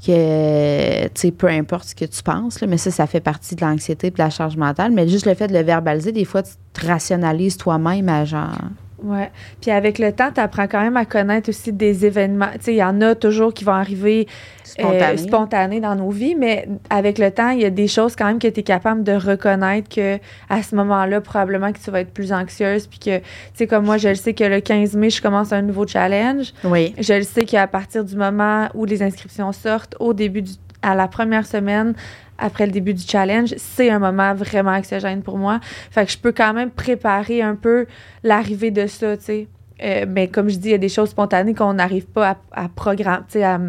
[0.04, 4.08] que peu importe ce que tu penses, là, mais ça, ça fait partie de l'anxiété
[4.08, 6.52] et de la charge mentale, mais juste le fait de le verbaliser, des fois, tu
[6.72, 8.56] te rationalises toi-même à genre...
[9.02, 9.30] Ouais.
[9.60, 12.50] Puis avec le temps, tu apprends quand même à connaître aussi des événements.
[12.54, 15.16] Tu sais, il y en a toujours qui vont arriver euh, Spontané.
[15.18, 18.38] spontanés dans nos vies, mais avec le temps, il y a des choses quand même
[18.38, 22.12] que tu es capable de reconnaître que à ce moment-là, probablement que tu vas être
[22.12, 22.86] plus anxieuse.
[22.86, 25.52] Puis que, tu sais, comme moi, je le sais que le 15 mai, je commence
[25.52, 26.52] un nouveau challenge.
[26.64, 26.94] Oui.
[26.98, 30.94] Je le sais qu'à partir du moment où les inscriptions sortent, au début du, à
[30.94, 31.94] la première semaine,
[32.38, 35.60] après le début du challenge, c'est un moment vraiment anxiogène pour moi.
[35.90, 37.86] Fait que je peux quand même préparer un peu
[38.22, 39.48] l'arrivée de ça, tu sais.
[39.82, 42.64] Euh, mais comme je dis, il y a des choses spontanées qu'on n'arrive pas à,
[42.64, 43.60] à programmer, tu sais, à,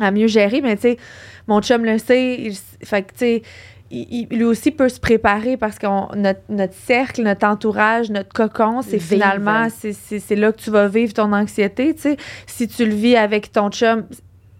[0.00, 0.60] à mieux gérer.
[0.60, 0.96] Mais tu sais,
[1.46, 2.36] mon chum le sait.
[2.40, 2.54] Il,
[2.84, 3.42] fait que, tu sais,
[3.90, 8.82] il, lui aussi peut se préparer parce que notre, notre cercle, notre entourage, notre cocon,
[8.82, 12.16] c'est finalement, c'est là que tu vas vivre ton anxiété, tu sais.
[12.46, 14.04] Si tu le vis avec ton chum,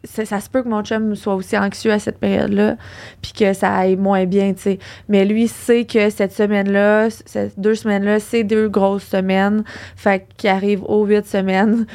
[0.05, 2.77] ça, ça se peut que mon chum soit aussi anxieux à cette période-là,
[3.23, 4.79] puis que ça aille moins bien, tu sais.
[5.09, 9.65] Mais lui sait que cette semaine-là, ces deux semaines-là, c'est deux grosses semaines,
[9.97, 11.87] fait qu'il arrive aux huit semaines.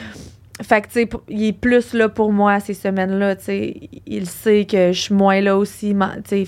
[0.62, 3.90] Fait que, tu sais, il est plus là pour moi ces semaines-là, tu sais.
[4.06, 5.96] Il sait que je suis moins là aussi,
[6.28, 6.48] tu sais,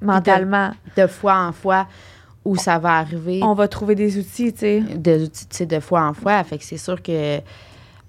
[0.00, 0.70] mentalement.
[0.96, 1.86] De fois en fois
[2.44, 4.80] où ça va arriver, On va trouver des outils, tu sais.
[4.80, 6.42] de, tu sais, de fois en fois.
[6.44, 7.40] Fait que c'est sûr que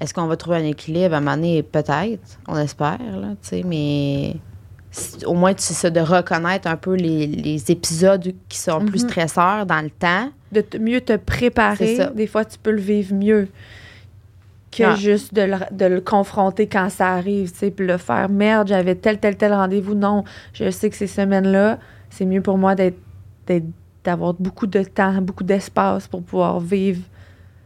[0.06, 1.62] est-ce qu'on va trouver un équilibre à un moment donné?
[1.64, 4.36] Peut-être, on espère, là, tu sais, mais
[5.26, 9.04] au moins, tu sais ça, de reconnaître un peu les, les épisodes qui sont plus
[9.04, 9.10] Mhm.
[9.10, 10.30] stresseurs dans le temps.
[10.52, 13.50] de mieux te préparer, des fois, tu peux le vivre mieux
[14.72, 14.96] que Ah.
[14.96, 18.30] juste de le, de le confronter quand ça arrive, tu sais, puis le faire.
[18.30, 19.96] Merde, j'avais tel, tel, tel rendez-vous.
[19.96, 21.78] Non, je sais que ces semaines-là,
[22.10, 22.96] c'est mieux pour moi d'être-
[24.04, 27.02] d'avoir beaucoup de temps, beaucoup d'espace pour pouvoir vivre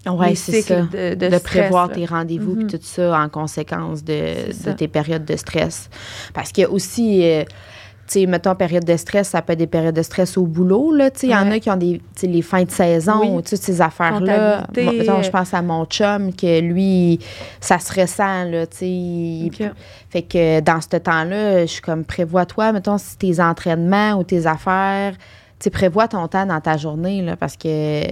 [0.07, 0.97] Ouais, les c'est cycles ça.
[0.97, 1.93] de, De, de stress, prévoir là.
[1.95, 5.89] tes rendez-vous puis tout ça en conséquence de, de tes périodes de stress.
[6.33, 7.43] Parce qu'il y a aussi, euh,
[8.07, 10.91] tu sais, mettons, période de stress, ça peut être des périodes de stress au boulot,
[10.95, 11.27] là, tu sais.
[11.27, 13.27] Il y en a qui ont des, tu sais, les fins de saison, Oui.
[13.29, 14.65] ou toutes ces affaires-là.
[14.73, 17.19] Je pense à mon chum, que lui,
[17.59, 19.73] ça se ressent, là, tu sais.
[20.09, 24.47] Fait que dans ce temps-là, je suis comme, prévois-toi, mettons, si tes entraînements ou tes
[24.47, 25.13] affaires,
[25.59, 28.03] tu prévois ton temps dans ta journée, là, parce que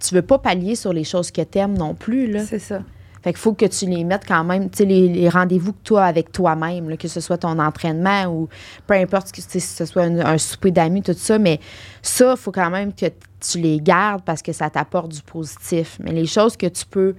[0.00, 2.44] tu veux pas pallier sur les choses que t'aimes non plus, là.
[2.44, 2.80] C'est ça.
[3.22, 5.82] Fait qu'il faut que tu les mettes quand même, tu sais, les, les rendez-vous que
[5.84, 8.48] toi avec toi-même, là, que ce soit ton entraînement ou
[8.86, 11.60] peu importe que tu si ce soit un, un souper d'amis, tout ça, mais
[12.00, 13.06] ça, il faut quand même que
[13.38, 15.98] tu les gardes parce que ça t'apporte du positif.
[16.02, 17.14] Mais les choses que tu peux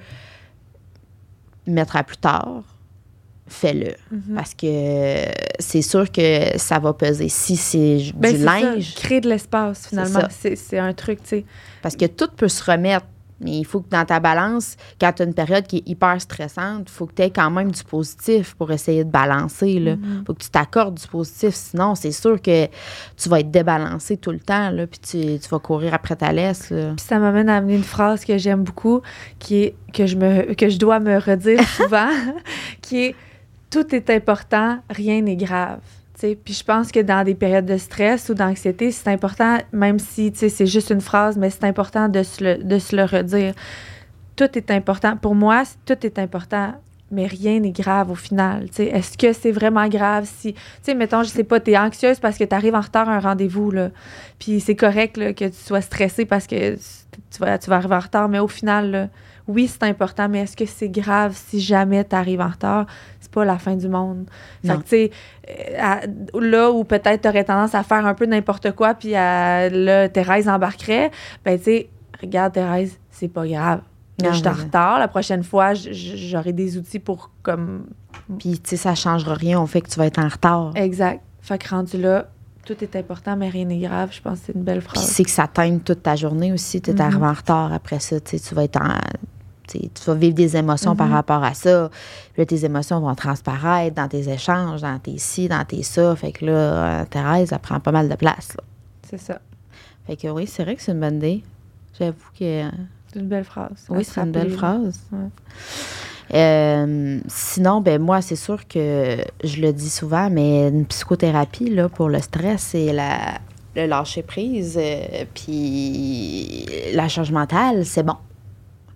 [1.68, 2.64] mettre à plus tard,
[3.52, 3.94] fais-le.
[4.12, 4.36] Mhm.
[4.36, 5.26] Parce que
[5.60, 7.30] c'est sûr que ça va peser.
[7.30, 10.28] Si c'est Ben, du ça, linge, créer de l'espace, finalement.
[10.30, 11.46] C'est un truc, tu sais.
[11.82, 13.06] parce que tout peut se remettre.
[13.44, 16.22] Mais il faut que dans ta balance, quand tu as une période qui est hyper
[16.22, 19.68] stressante, il faut que tu aies quand même du positif pour essayer de balancer.
[19.68, 20.24] Il Mhm.
[20.28, 21.56] faut que tu t'accordes du positif.
[21.56, 22.68] Sinon, c'est sûr que
[23.18, 24.70] tu vas être débalancé tout le temps.
[24.70, 26.68] Là, puis tu, tu vas courir après ta laisse.
[26.68, 29.02] Puis ça m'amène à amener une phrase que j'aime beaucoup,
[29.40, 32.10] qui est que je me que je dois me redire souvent,
[32.84, 33.16] qui est
[33.72, 35.80] tout est important, rien n'est grave.
[36.20, 40.32] Puis je pense que dans des périodes de stress ou d'anxiété, c'est important, même si
[40.36, 43.56] c'est juste une phrase, mais c'est important de se, le, redire.
[44.36, 45.18] Tout est important.
[45.18, 46.76] Pour moi, tout est important,
[47.10, 48.68] mais rien n'est grave au final.
[48.78, 50.54] Est-ce que c'est vraiment grave si,
[50.96, 53.20] mettons, je sais pas, tu es anxieuse parce que tu arrives en retard à un
[53.20, 53.72] rendez-vous.
[54.38, 58.40] Puis c'est correct que tu sois stressée parce que tu vas, arriver en retard, mais
[58.40, 59.10] au final,
[59.48, 62.86] oui, c'est important, mais est-ce que c'est grave si jamais tu arrives en retard?
[63.20, 64.30] C'est pas la fin du monde.
[64.66, 65.12] Fait que, tu sais,
[65.50, 69.70] euh, là où peut-être tu aurais tendance à faire un peu n'importe quoi, puis à-
[69.70, 71.12] là, Thérèse embarquerait,
[71.46, 71.90] ben, tu sais,
[72.22, 73.82] regarde, Thérèse, c'est pas grave.
[74.20, 75.00] Là, Non, je suis en retard.
[75.00, 77.86] La prochaine fois, j'aurai des outils pour comme.
[78.38, 80.72] Puis, tu sais, ça changera rien au fait que tu vas être en retard.
[80.76, 81.22] Exact.
[81.42, 82.28] Fait que rendu là,
[82.66, 84.10] tout est important, mais rien n'est grave.
[84.12, 85.04] Je pense que c'est une belle phrase.
[85.04, 86.82] c'est que ça teinte toute ta journée aussi.
[86.82, 87.02] Tu es Mhm.
[87.02, 88.20] arrivé en retard après ça.
[88.20, 88.98] Tu vas être en.
[89.68, 91.14] tu vas vivre des émotions par Mhm.
[91.14, 91.90] rapport à ça.
[92.34, 96.14] Puis là, tes émotions vont transparaître dans tes échanges, dans tes ci, dans tes ça.
[96.18, 98.58] Fait que là, euh, Thérèse, elle prend pas mal de place.
[99.10, 99.40] C'est ça.
[100.08, 101.44] Fait que oui, c'est vrai que c'est une bonne idée.
[101.98, 102.70] J'avoue que.
[103.14, 103.86] C'est une belle phrase.
[103.90, 105.00] Oui, c'est une belle phrase.
[105.12, 105.30] Ouais.
[106.34, 111.90] Euh, sinon, ben moi, c'est sûr que je le dis souvent, mais une psychothérapie là,
[111.90, 113.40] pour le stress, c'est la,
[113.76, 118.16] le lâcher prise, euh, puis la charge mentale, c'est bon.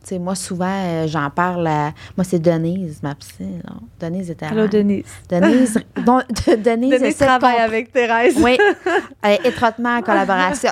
[0.02, 1.92] Tu sais, moi, souvent, euh, j'en parle à.
[2.16, 3.44] Moi, c'est Denise, ma psy.
[3.44, 3.80] non?
[4.00, 5.06] Denise était Allô, Denise.
[5.28, 5.80] Denise,
[6.58, 8.36] Denise, Denise travaille avec Thérèse.
[8.40, 8.56] oui,
[9.26, 10.72] euh, étroitement en collaboration.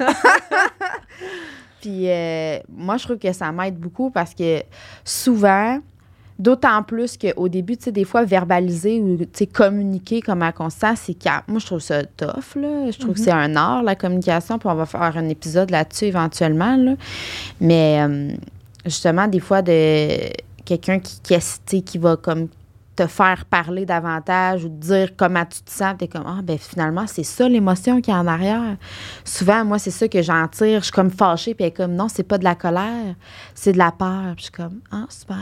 [1.82, 2.08] Puis
[2.70, 4.62] moi, je trouve que ça m'aide beaucoup parce que
[5.04, 5.80] souvent,
[6.40, 10.52] d'autant plus qu'au début, tu sais, des fois, verbaliser ou tu sais, communiquer comme un
[10.52, 11.18] constat, c'est.
[11.48, 12.92] Moi, je trouve ça tough, là.
[12.92, 16.06] Je trouve que c'est un art, la communication, puis on va faire un épisode là-dessus
[16.06, 16.96] éventuellement, là.
[17.62, 18.34] Mais euh,
[18.86, 20.32] justement, des fois, de
[20.66, 22.48] quelqu'un qui, qui, qui va comme
[22.96, 26.58] te faire parler davantage ou te dire comment tu te sens, t'es comme, ah, ben
[26.58, 28.78] finalement, c'est ça l'émotion qui est en arrière.
[29.26, 30.80] Souvent, moi, c'est ça que j'en tire.
[30.80, 33.16] Je suis comme fâchée, puis elle est comme, non, c'est pas de la colère,
[33.56, 34.34] c'est de la peur.
[34.36, 35.38] Puis je suis comme, ah, super.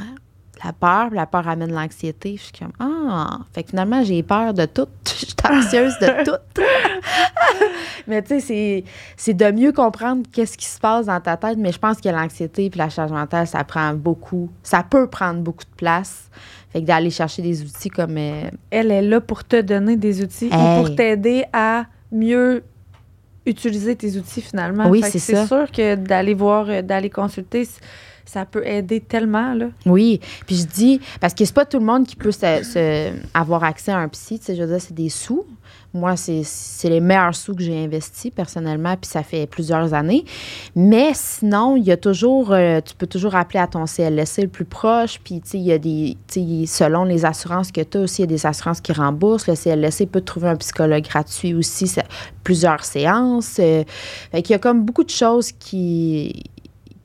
[0.63, 2.36] La peur, puis la peur amène l'anxiété.
[2.38, 3.39] Je suis comme, ah.
[3.54, 4.88] Fait que finalement, j'ai peur de tout.
[5.08, 6.62] Je suis anxieuse de tout.
[8.08, 8.84] mais tu sais,
[9.17, 11.58] c'est- de mieux comprendre qu'est-ce qui se passe dans ta tête.
[11.58, 14.50] Mais je pense que l'anxiété puis la charge mentale, ça prend beaucoup.
[14.63, 16.30] Ça peut prendre beaucoup de place.
[16.71, 18.17] Fait que d'aller chercher des outils comme.
[18.17, 20.80] euh, Elle est là pour te donner des outils Hey.
[20.80, 22.63] ou pour t'aider à mieux
[23.45, 24.88] utiliser tes outils finalement.
[24.89, 25.41] Oui, c'est ça.
[25.41, 27.67] C'est sûr que d'aller voir, euh, d'aller consulter,
[28.31, 29.67] ça peut aider tellement, là.
[29.85, 33.63] Oui, puis je dis, parce que c'est pas tout le monde qui peut se- avoir
[33.63, 35.45] accès à un psy, tu sais, je veux dire, c'est des sous.
[35.93, 40.23] Moi, c'est les meilleurs sous que j'ai investis personnellement, puis ça fait plusieurs années.
[40.73, 44.47] Mais sinon, il y a toujours, euh, tu peux toujours appeler à ton CLSC le
[44.47, 46.15] plus proche, puis il y a des,
[46.65, 49.47] selon les assurances que tu as aussi, il y a des assurances qui remboursent.
[49.47, 51.93] Le CLSC peut trouver un psychologue gratuit aussi,
[52.45, 53.57] plusieurs séances.
[53.59, 53.83] euh,
[54.31, 56.45] fait qu'il y a comme beaucoup de choses qui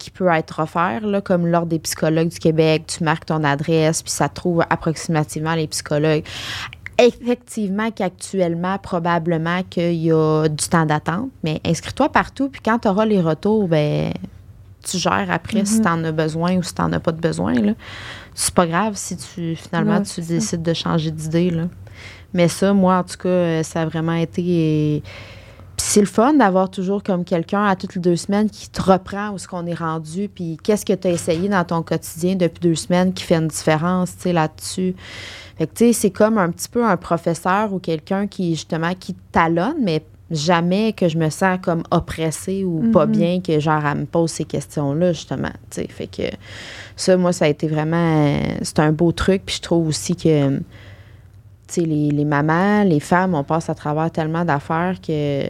[0.07, 4.03] qui peut être offert, là, comme l'Ordre des psychologues du Québec, tu marques ton adresse,
[4.03, 6.23] puis ça trouve approximativement les psychologues.
[6.99, 12.89] Effectivement qu'actuellement, probablement qu'il y a du temps d'attente, mais inscris-toi partout, puis quand tu
[12.89, 14.13] auras les retours, ben
[14.83, 15.83] tu gères après si Mhm.
[15.83, 17.53] tu en as besoin ou si tu n'en as pas de besoin.
[17.55, 17.73] Là.
[18.35, 20.29] C'est pas grave si tu finalement Ouais, tu ça.
[20.29, 21.51] décides de changer d'idée.
[21.51, 21.65] là.
[22.33, 25.03] Mais ça, moi, en tout cas, euh, ça a vraiment été.
[25.89, 29.31] C'est le fun d'avoir toujours comme quelqu'un à toutes les deux semaines qui te reprend
[29.31, 32.59] où ce qu'on est rendu, puis qu'est-ce que tu as essayé dans ton quotidien depuis
[32.61, 34.97] deux semaines qui fait une différence, tu sais, là-dessus.
[35.57, 38.95] Fait que, tu sais, c'est comme un petit peu un professeur ou quelqu'un qui, justement,
[38.99, 43.13] qui te talonne, mais jamais que je me sens comme oppressée ou pas Mhm.
[43.13, 45.87] bien que, genre, elle me pose ces questions-là, justement, tu sais.
[45.89, 46.25] Fait que
[46.97, 48.37] ça, moi, ça a été vraiment...
[48.63, 50.61] C'est un beau truc, puis je trouve aussi que
[51.77, 55.43] les, les mamans, les femmes, on passe à travers tellement d'affaires que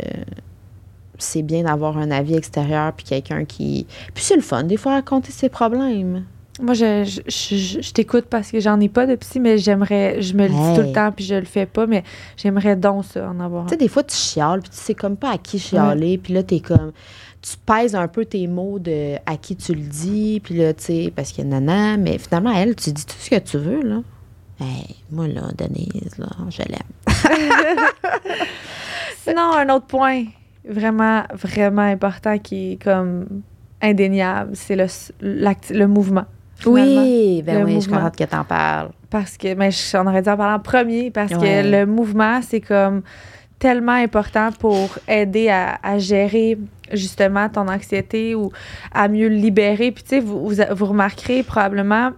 [1.18, 3.86] c'est bien d'avoir un avis extérieur puis quelqu'un qui.
[4.14, 6.24] Puis c'est le fun, des fois, raconter ses problèmes.
[6.60, 10.22] Moi, je, je, je- je t'écoute parce que j'en ai pas de psy, mais j'aimerais,
[10.22, 12.02] je me le dis tout le temps, puis je le fais pas, mais
[12.38, 15.16] j'aimerais donc ça, en avoir Tu sais, des fois, tu chiales, puis tu sais comme
[15.16, 16.92] pas à qui chialer, puis là, t'es comme.
[17.42, 20.84] Tu pèses un peu tes mots de à qui tu le dis, puis là, tu
[20.84, 24.00] sais, parce que nana, mais finalement, elle, tu dis tout ce que tu veux, là.
[24.60, 26.92] Hey, moi, là, Denise, là, je l'aime.
[29.22, 30.24] Sinon, un autre point
[30.68, 33.26] vraiment, vraiment important qui est comme
[33.82, 34.86] indéniable, c'est le,
[35.20, 36.24] le mouvement.
[36.56, 37.02] finalement.
[37.02, 38.90] Oui, ben Le oui, je suis contente que t'en parles.
[39.10, 41.62] Parce que, mais je- on aurait dû en parler en premier, parce Ouais.
[41.62, 43.02] que le mouvement, c'est comme
[43.58, 46.58] tellement important pour aider à, à gérer
[46.92, 48.50] justement ton anxiété ou
[48.92, 49.92] à mieux le libérer.
[49.92, 52.10] Puis tu sais, vous, vous, vous remarquerez probablement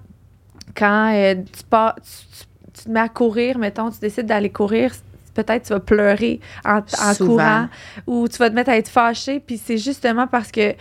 [0.79, 2.03] quand euh, tu, pars, tu,
[2.39, 2.47] tu-
[2.79, 4.93] tu te mets à courir, mettons, tu décides d'aller courir,
[5.35, 7.69] peut-être tu vas pleurer en, en courant
[8.07, 9.41] ou tu vas te mettre à être fâché.
[9.41, 10.75] Puis c'est justement parce que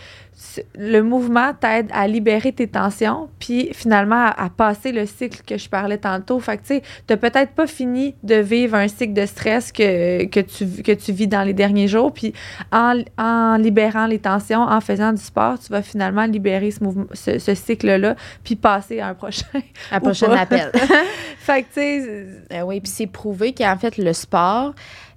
[0.76, 5.58] le mouvement t'aide à libérer tes tensions, puis finalement à, à passer le cycle que
[5.58, 6.38] je parlais tantôt.
[6.40, 10.26] Fait que tu sais, t'as peut-être pas fini de vivre un cycle de stress que,
[10.26, 12.32] que, tu, que tu vis dans les derniers jours, puis
[12.72, 17.06] en, en libérant les tensions, en faisant du sport, tu vas finalement libérer ce, mouvement,
[17.12, 19.46] ce, ce cycle-là, puis passer à un prochain.
[19.92, 20.40] Ou prochain pas.
[20.40, 20.70] appel.
[21.38, 24.74] fait que tu sais, Euh, oui, puis c'est prouvé qu'en fait, le sport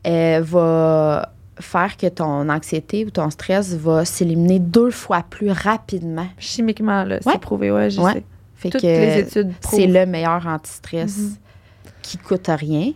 [0.08, 6.28] euh, va faire que ton anxiété ou ton stress va s'éliminer deux fois plus rapidement.
[6.38, 7.34] chimiquement, là, Ouais.
[7.34, 8.14] c'est prouvé, ouais, je Ouais.
[8.14, 8.24] sais.
[8.56, 9.80] Fait Toutes que les études prouvent.
[9.80, 11.36] c'est le meilleur anti-stress Mhm.
[12.04, 12.92] qui coûte rien.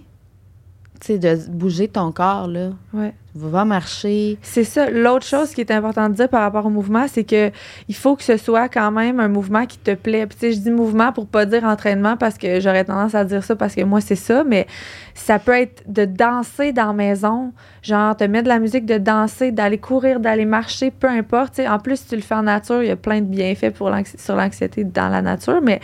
[1.01, 2.69] Tu sais, de bouger ton corps, là.
[2.93, 3.13] Ouais.
[3.37, 4.37] Va marcher.
[4.41, 4.89] C'est ça.
[4.89, 7.51] L'autre chose qui est important de dire par rapport au mouvement, c'est que
[7.89, 10.25] il faut que ce soit quand même un mouvement qui te plaît.
[10.25, 13.25] Puis, tu sais, je dis mouvement pour pas dire entraînement parce que j'aurais tendance à
[13.25, 14.67] dire ça parce que moi, c'est ça, mais
[15.15, 18.97] ça peut être de danser dans la maison, genre te mettre de la musique, de
[18.97, 21.55] danser, d'aller courir, d'aller marcher, peu importe.
[21.55, 23.71] Tu en plus, si tu le fais en nature, il y a plein de bienfaits
[23.71, 25.81] pour sur l'anxiété dans la nature, mais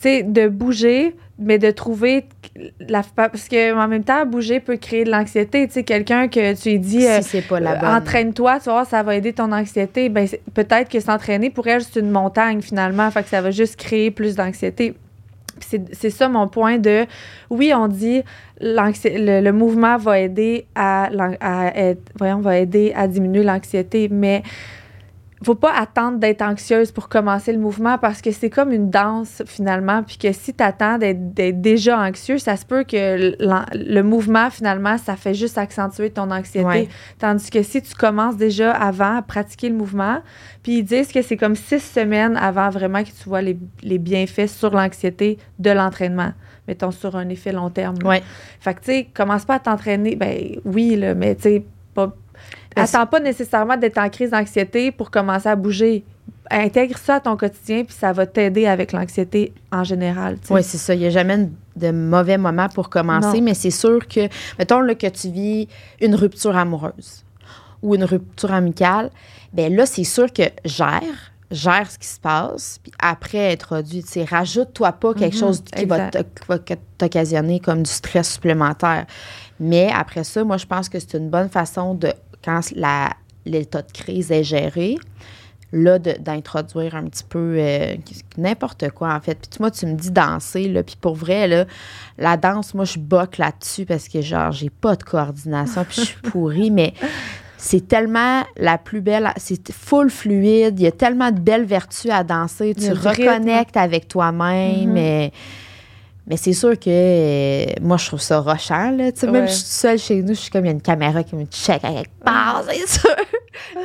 [0.00, 2.24] sais, de bouger, mais de trouver
[2.80, 6.54] la parce que en même temps bouger peut créer de l'anxiété tu sais quelqu'un que
[6.54, 9.52] tu lui dis si c'est pas la euh, entraîne-toi, tu voir, ça va aider ton
[9.52, 10.08] anxiété.
[10.08, 13.10] Ben, peut-être que s'entraîner, pour elle, c'est une montagne, finalement.
[13.10, 14.94] Fait que ça va juste créer plus d'anxiété.
[15.60, 17.06] C'est ça mon point de,
[17.48, 18.22] oui, on dit
[18.60, 21.08] le, le mouvement va aider à,
[21.40, 24.42] à être- voyons, va aider à diminuer l'anxiété, mais
[25.44, 29.42] faut pas attendre d'être anxieuse pour commencer le mouvement parce que c'est comme une danse
[29.46, 34.48] finalement puis que si tu attends d'être déjà anxieux ça se peut que le mouvement
[34.50, 36.88] finalement ça fait juste accentuer ton anxiété Ouais.
[37.18, 40.20] tandis que si tu commences déjà avant à pratiquer le mouvement
[40.62, 43.98] puis ils disent que c'est comme six semaines avant vraiment que tu vois les, les
[43.98, 46.32] bienfaits sur l'anxiété de l'entraînement
[46.66, 48.08] mettons sur un effet long terme là.
[48.08, 48.22] Ouais.
[48.60, 52.14] fait que tu sais commence pas à t'entraîner ben oui là mais tu sais pas
[52.82, 56.04] Attends pas nécessairement d'être en crise d'anxiété pour commencer à bouger.
[56.50, 60.36] Intègre ça à ton quotidien, puis ça va t'aider avec l'anxiété en général.
[60.50, 60.94] Oui, c'est ça.
[60.94, 63.44] Il n'y a jamais de mauvais moment pour commencer, Non.
[63.44, 65.68] mais c'est sûr que, mettons là, que tu vis
[66.00, 67.24] une rupture amoureuse
[67.82, 69.10] ou une rupture amicale,
[69.52, 71.02] ben là, c'est sûr que gère,
[71.50, 75.84] gère ce qui se passe, puis après introduit, tu sais, rajoute-toi pas quelque chose qui
[75.84, 76.12] va exact.
[76.34, 76.58] te- qui va
[76.98, 79.06] t'occasionner comme du stress supplémentaire.
[79.58, 82.12] Mais après ça, moi, je pense que c'est une bonne façon de,
[82.46, 83.10] quand la-
[83.44, 84.96] l'état de crise est géré,
[85.72, 87.96] là, de- d'introduire un petit peu euh,
[88.38, 89.34] n'importe quoi, en fait.
[89.34, 91.64] Puis tu- moi, tu me dis danser, là, puis pour vrai, là,
[92.18, 96.06] la danse, moi, je boque là-dessus parce que, genre, j'ai pas de coordination, puis je
[96.06, 96.94] suis pourrie, mais
[97.58, 102.10] c'est tellement la plus belle, c'est full fluide, il y a tellement de belles vertus
[102.12, 103.08] à danser, tu rythme.
[103.08, 104.92] reconnectes avec toi-même, Mhm.
[104.92, 105.32] mais...
[106.28, 108.90] Mais c'est sûr que euh, moi, je trouve ça rochant.
[108.90, 109.10] Là.
[109.22, 109.46] Même Ouais.
[109.46, 111.44] je suis seule chez nous, je suis comme il y a une caméra qui me
[111.44, 113.14] check à quelque part, c'est sûr.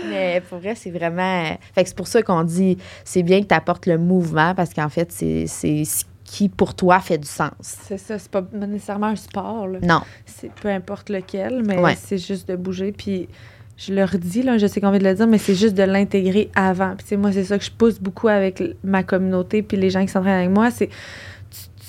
[0.10, 1.56] Mais pour vrai, c'est vraiment.
[1.76, 4.74] Fait que c'est pour ça qu'on dit c'est bien que tu apportes le mouvement parce
[4.74, 7.52] qu'en fait, c'est ce qui pour toi fait du sens.
[7.62, 9.68] C'est ça, c'est pas nécessairement un sport.
[9.68, 9.80] là.
[9.84, 10.02] Non.
[10.26, 11.96] C'est peu importe lequel, mais Ouais.
[12.02, 12.92] c'est juste de bouger.
[12.92, 13.28] Puis
[13.78, 15.84] je le redis, là, je sais qu'on vient de le dire, mais c'est juste de
[15.84, 16.96] l'intégrer avant.
[16.96, 19.90] Puis tu sais, moi, c'est ça que je pousse beaucoup avec ma communauté, puis les
[19.90, 20.90] gens qui s'entraînent avec moi, c'est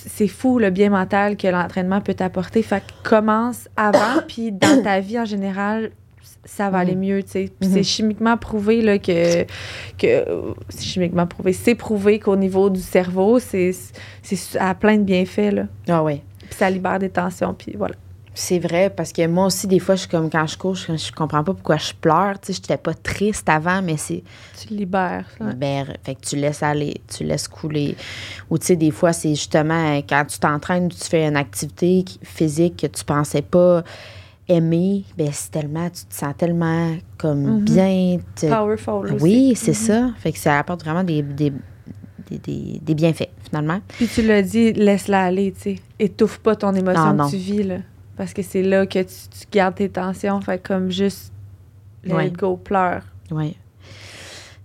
[0.08, 2.62] c'est fou le bien mental que l'entraînement peut t'apporter.
[2.62, 5.90] Fait que commence avant, puis dans ta vie en général,
[6.44, 7.52] ça va aller mieux, tu sais.
[7.60, 7.74] Puis Mhm.
[7.74, 9.44] c'est chimiquement prouvé là, que,
[9.98, 10.24] que
[10.68, 13.72] c'est chimiquement prouvé, c'est prouvé qu'au niveau du cerveau, c'est
[14.58, 15.66] a plein de bienfaits là.
[15.88, 16.22] Ah ouais.
[16.40, 17.94] Puis ça libère des tensions, puis voilà.
[18.34, 20.96] C'est vrai, parce que moi aussi, des fois, je suis comme quand je cours, je,
[20.96, 22.40] je comprends pas pourquoi je pleure.
[22.40, 24.22] Tu sais, j'étais pas triste avant, mais c'est.
[24.58, 25.26] Tu libères.
[25.38, 25.44] ça.
[25.52, 27.94] Ben, fait que tu laisses aller, tu laisses couler.
[28.48, 32.04] Ou tu sais, des fois, c'est justement euh, quand tu t'entraînes, tu fais une activité
[32.22, 33.82] physique que tu pensais pas
[34.48, 37.60] aimer, ben c'est tellement, tu te sens tellement comme Mhm.
[37.64, 38.18] bien.
[38.34, 39.22] te- Powerful aussi.
[39.22, 39.74] oui, c'est Mhm.
[39.76, 40.10] ça.
[40.18, 41.52] Fait que ça apporte vraiment des, des,
[42.30, 43.80] des, des- des bienfaits, finalement.
[43.88, 45.76] Puis tu l'as dit, laisse-la aller, tu sais.
[45.98, 47.26] Étouffe pas ton émotion non.
[47.26, 47.76] que tu vis, là.
[48.22, 50.40] Parce que c'est là que tu, tu gardes tes tensions.
[50.40, 51.32] Fait comme juste,
[52.04, 52.30] let Ouais.
[52.30, 53.02] go, pleure.
[53.32, 53.56] Oui.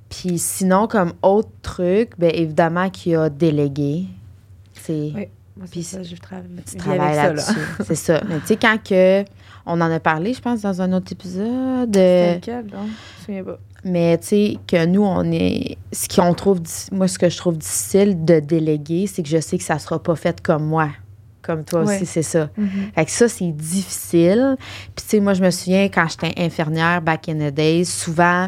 [0.09, 4.05] Puis sinon, comme autre truc, bien évidemment qu'il y a délégué.
[4.73, 5.27] C'est Oui.
[5.57, 7.33] Moi, c'est Puis ça, je travaille tu travailles là.
[7.33, 7.59] là-dessus.
[7.87, 8.21] C'est ça.
[8.29, 9.23] Mais tu sais, quand que.
[9.65, 11.87] On en a parlé, je pense, dans un autre épisode.
[11.95, 12.81] C'était euh, lequel, donc?
[12.85, 13.59] Je me souviens pas.
[13.83, 15.79] Mais tu sais, que nous, on est.
[15.91, 16.61] Ce qu'on trouve.
[16.91, 19.97] Moi, ce que je trouve difficile de déléguer, c'est que je sais que ça sera
[19.97, 20.89] pas fait comme moi.
[21.47, 21.95] Comme toi Ouais.
[21.95, 22.49] aussi, c'est ça.
[22.57, 22.91] Mhm.
[22.93, 24.57] Fait que ça, c'est difficile.
[24.95, 28.47] Puis, tu sais, moi, je me souviens quand j'étais infirmière back in the days, souvent,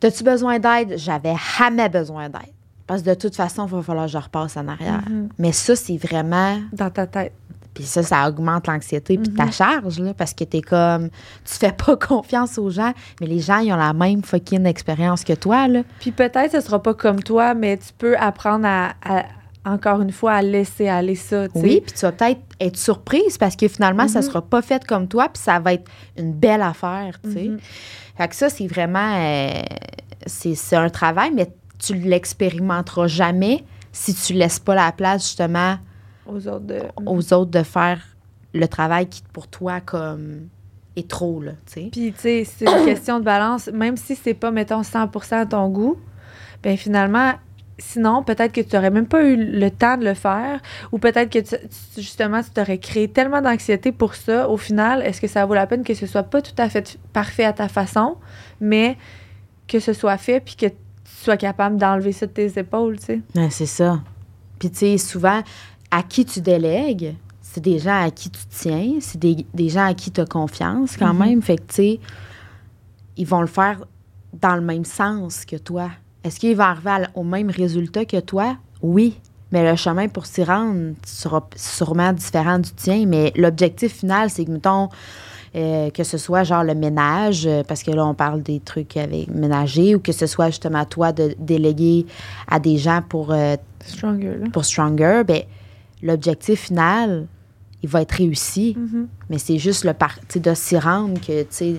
[0.00, 0.94] T'as-tu besoin d'aide?
[0.96, 2.52] J'avais jamais besoin d'aide.
[2.86, 5.02] Parce que de toute façon, il va falloir que je repasse en arrière.
[5.10, 5.28] Mhm.
[5.40, 6.56] Mais ça, c'est vraiment.
[6.72, 7.32] Dans ta tête.
[7.74, 9.36] Puis ça, ça augmente l'anxiété puis Mhm.
[9.36, 11.08] ta charge, là, parce que t'es comme.
[11.44, 15.24] Tu fais pas confiance aux gens, mais les gens, ils ont la même fucking expérience
[15.24, 15.82] que toi, là.
[15.98, 19.24] Puis peut-être ce sera pas comme toi, mais tu peux apprendre à, à-
[19.64, 21.46] encore une fois, à laisser aller ça.
[21.54, 24.24] Oui, puis tu vas peut-être être surprise parce que finalement, ça Mhm.
[24.26, 27.44] sera pas fait comme toi, puis ça va être une belle affaire, tu sais.
[27.48, 27.58] Mhm.
[28.16, 29.14] Fait que ça, c'est vraiment.
[29.16, 29.62] euh,
[30.26, 31.48] c'est c'est un travail, mais
[31.78, 35.76] tu l'expérimenteras jamais si tu laisses pas la place, justement,
[36.26, 36.80] Aux autres de...
[37.06, 38.00] aux autres de faire
[38.54, 40.48] le travail qui, pour toi, comme,
[40.96, 41.88] est trop, là, tu sais.
[41.92, 43.68] Puis, tu sais, c'est une question de balance.
[43.68, 45.96] Même si c'est pas, mettons, 100 à ton goût,
[46.62, 47.32] ben finalement,
[47.78, 50.60] sinon, peut-être que tu n'aurais même pas eu le temps de le faire
[50.92, 51.56] ou peut-être que, tu-
[52.00, 54.48] justement, tu t'aurais créé tellement d'anxiété pour ça.
[54.48, 56.98] Au final, est-ce que ça vaut la peine que ce soit pas tout à fait
[57.12, 58.16] parfait à ta façon,
[58.60, 58.96] mais
[59.66, 60.74] que ce soit fait puis que tu
[61.04, 63.20] sois capable d'enlever ça de tes épaules, tu sais?
[63.36, 64.00] Ouais, c'est ça.
[64.58, 65.42] Puis, tu sais, souvent,
[65.90, 69.86] à qui tu délègues, c'est des gens à qui tu tiens, c'est des, des gens
[69.86, 71.18] à qui tu as confiance quand Mhm.
[71.24, 71.42] même.
[71.42, 72.00] Fait que, tu sais,
[73.16, 73.80] ils vont le faire
[74.32, 75.90] dans le même sens que toi.
[76.28, 78.56] Est-ce qu'ils vont arriver au même résultat que toi?
[78.82, 79.18] Oui.
[79.50, 83.06] Mais le chemin pour s'y rendre sera sûrement différent du tien.
[83.06, 84.90] Mais l'objectif final, c'est que, mettons,
[85.56, 88.98] euh, que ce soit genre le ménage, euh, parce que là, on parle des trucs
[88.98, 92.04] avec ménager, ou que ce soit justement toi de déléguer
[92.46, 94.46] à des gens pour, euh, Stronger, là.
[94.52, 95.40] pour Stronger, ben,
[96.02, 97.26] l'objectif final,
[97.82, 98.74] il va être réussi.
[98.76, 99.08] Mhm.
[99.30, 101.74] Mais c'est juste le par- tu sais, de s'y rendre que, tu sais,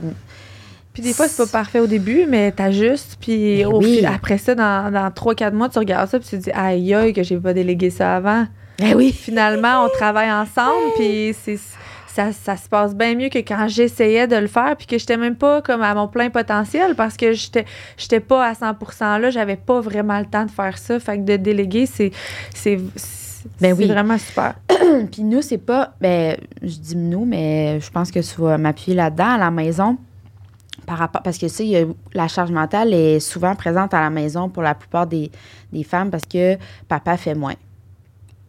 [1.00, 3.18] Puis des fois, c'est pas parfait au début, mais t'ajustes.
[3.22, 4.00] Puis Ben au oui.
[4.00, 6.93] fi- après ça, dans, dans 3-4 mois, tu regardes ça, puis tu te dis, aïe,
[6.93, 8.45] aïe, que j'ai pas délégué ça avant.
[8.80, 11.58] ben oui, Finalement, on travaille ensemble, puis c'est.
[12.12, 15.16] Ça, ça se passe bien mieux que quand j'essayais de le faire, puis que j'étais
[15.16, 17.66] même pas comme à mon plein potentiel parce que j'étais
[17.97, 21.00] j'étais pas à 100 là, j'avais pas vraiment le temps de faire ça.
[21.00, 22.12] Fait que de déléguer, c'est
[22.54, 23.86] c'est c'est Ben oui.
[23.88, 24.56] vraiment super.
[25.12, 25.93] Puis nous, c'est pas.
[26.02, 29.97] Ben, je dis nous, mais je pense que tu vas m'appuyer là-dedans à la maison.
[30.90, 34.50] Par rapport, parce que tu sais, la charge mentale est souvent présente à la maison
[34.50, 35.30] pour la plupart des,
[35.72, 37.54] des femmes parce que papa fait moins.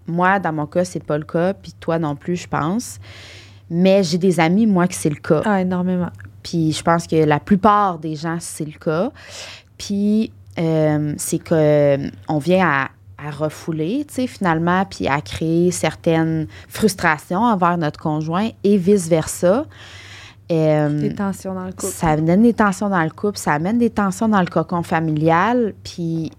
[0.06, 2.98] Moi, dans mon cas, c'est pas le cas, puis toi non plus, je pense.
[3.68, 5.42] Mais j'ai des amis, moi, que c'est le cas.
[5.44, 6.08] Ah, énormément.
[6.42, 9.10] Puis je pense que la plupart des gens, c'est le cas.
[9.76, 12.88] Puis euh, c'est que on vient à,
[13.22, 19.66] à refouler, tu sais, finalement, puis à créer certaines frustrations envers notre conjoint et vice-versa.
[20.50, 21.92] Euh, Des tensions dans le couple.
[21.92, 25.74] ça amène des tensions dans le couple, ça amène des tensions dans le cocon familial,
[25.84, 26.32] puis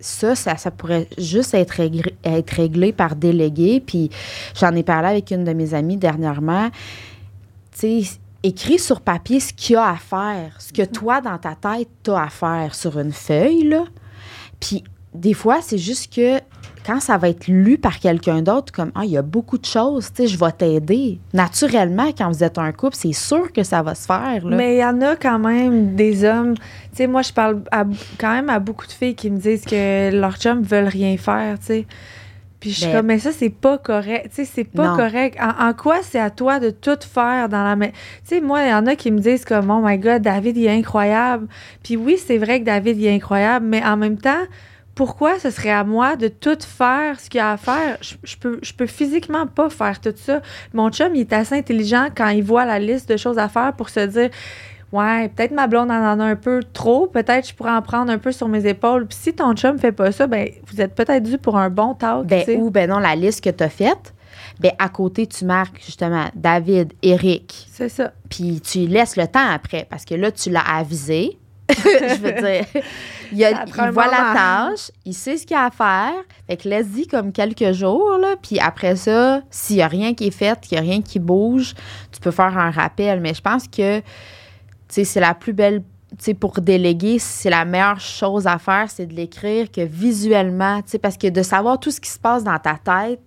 [0.00, 3.80] ça, ça, ça pourrait juste être réglé, être réglé par délégué.
[3.84, 4.10] Puis
[4.54, 6.70] j'en ai parlé avec une de mes amies dernièrement.
[7.78, 11.38] Tu sais, écris sur papier ce qu'il y a à faire, ce que toi, dans
[11.38, 13.84] ta tête, tu as à faire sur une feuille, là.
[14.60, 14.84] Puis
[15.14, 16.38] des fois, c'est juste que
[16.88, 19.66] quand ça va être lu par quelqu'un d'autre, comme Ah, il y a beaucoup de
[19.66, 21.18] choses, tu sais, je vais t'aider.
[21.34, 24.46] Naturellement, quand vous êtes un couple, c'est sûr que ça va se faire.
[24.46, 24.56] Là.
[24.56, 26.54] Mais il y en a quand même des hommes.
[26.54, 26.62] Tu
[26.94, 27.84] sais, moi, je parle à-
[28.18, 31.58] quand même à beaucoup de filles qui me disent que leurs chums veulent rien faire,
[31.58, 31.86] tu sais.
[32.60, 34.30] Puis je suis Ben- comme, mais ça, c'est pas correct.
[34.34, 34.96] Tu sais, c'est pas Non.
[34.96, 35.38] correct.
[35.40, 37.88] En, en quoi c'est à toi de tout faire dans la main?
[37.88, 40.56] Tu sais, moi, il y en a qui me disent comme, oh my God, David,
[40.56, 41.46] il est incroyable.
[41.84, 44.42] Puis oui, c'est vrai que David, il est incroyable, mais en même temps,
[44.98, 47.98] pourquoi ce serait à moi de tout faire ce qu'il y a à faire?
[48.00, 50.42] Je, je peux, je peux physiquement pas faire tout ça.
[50.74, 53.74] Mon chum, il est assez intelligent quand il voit la liste de choses à faire
[53.74, 54.30] pour se dire
[54.90, 58.10] Ouais, peut-être ma blonde en en a un peu trop, peut-être je pourrais en prendre
[58.10, 59.06] un peu sur mes épaules.
[59.06, 61.94] Puis si ton chum fait pas ça, ben vous êtes peut-être dû pour un bon
[61.94, 62.26] talk.
[62.26, 62.56] Ben, tu sais.
[62.56, 64.14] ou ben non, la liste que tu as faite,
[64.58, 68.10] ben à côté, tu marques justement David, Eric, C'est ça.
[68.28, 71.37] puis tu laisses le temps après, parce que là, tu l'as avisé.
[71.76, 72.64] je veux dire,
[73.32, 76.14] il, a- il voit la tâche, il sait ce qu'il a à faire.
[76.46, 78.34] Fait que laisse-y comme quelques jours, là.
[78.42, 81.18] Puis après ça, s'il n'y a rien qui est fait, qu'il n'y a rien qui
[81.18, 81.74] bouge,
[82.10, 83.20] tu peux faire un rappel.
[83.20, 84.04] Mais je pense que, tu
[84.88, 88.86] sais, c'est la plus belle tu sais, pour déléguer, c'est la meilleure chose à faire,
[88.88, 92.18] c'est de l'écrire que visuellement, tu sais, parce que de savoir tout ce qui se
[92.18, 93.20] passe dans ta tête,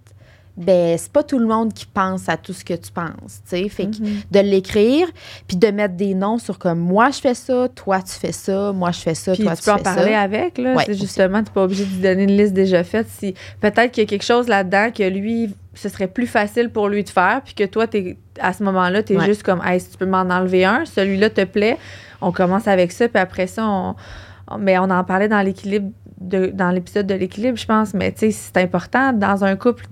[0.62, 3.57] ben c'est pas tout le monde qui pense à tout ce que tu penses, tu
[3.57, 3.70] sais.
[3.70, 4.22] Fait que Mhm.
[4.32, 5.07] de l'écrire,
[5.47, 8.72] puis de mettre des noms sur comme moi je fais ça, toi tu fais ça,
[8.72, 10.22] moi je fais ça, Puis toi tu tu, peux en parler ça.
[10.22, 10.76] avec, là.
[10.76, 13.07] Ouais, justement, tu n'es pas obligé de lui donner une liste déjà faite.
[13.09, 16.89] Si, peut-être qu'il y a quelque chose là-dedans que lui, ce serait plus facile pour
[16.89, 19.26] lui de faire, puis que toi, t'es, à ce moment-là, tu es Ouais.
[19.26, 21.78] juste comme, hey, si tu peux m'en enlever un, celui-là te plaît,
[22.22, 23.95] on commence avec ça, puis après ça, on.
[24.49, 25.91] on- Mais on en parlait dans l'équilibre,
[26.22, 29.86] de, dans l'épisode de l'équilibre, je pense, mais tu sais, c'est important dans un couple,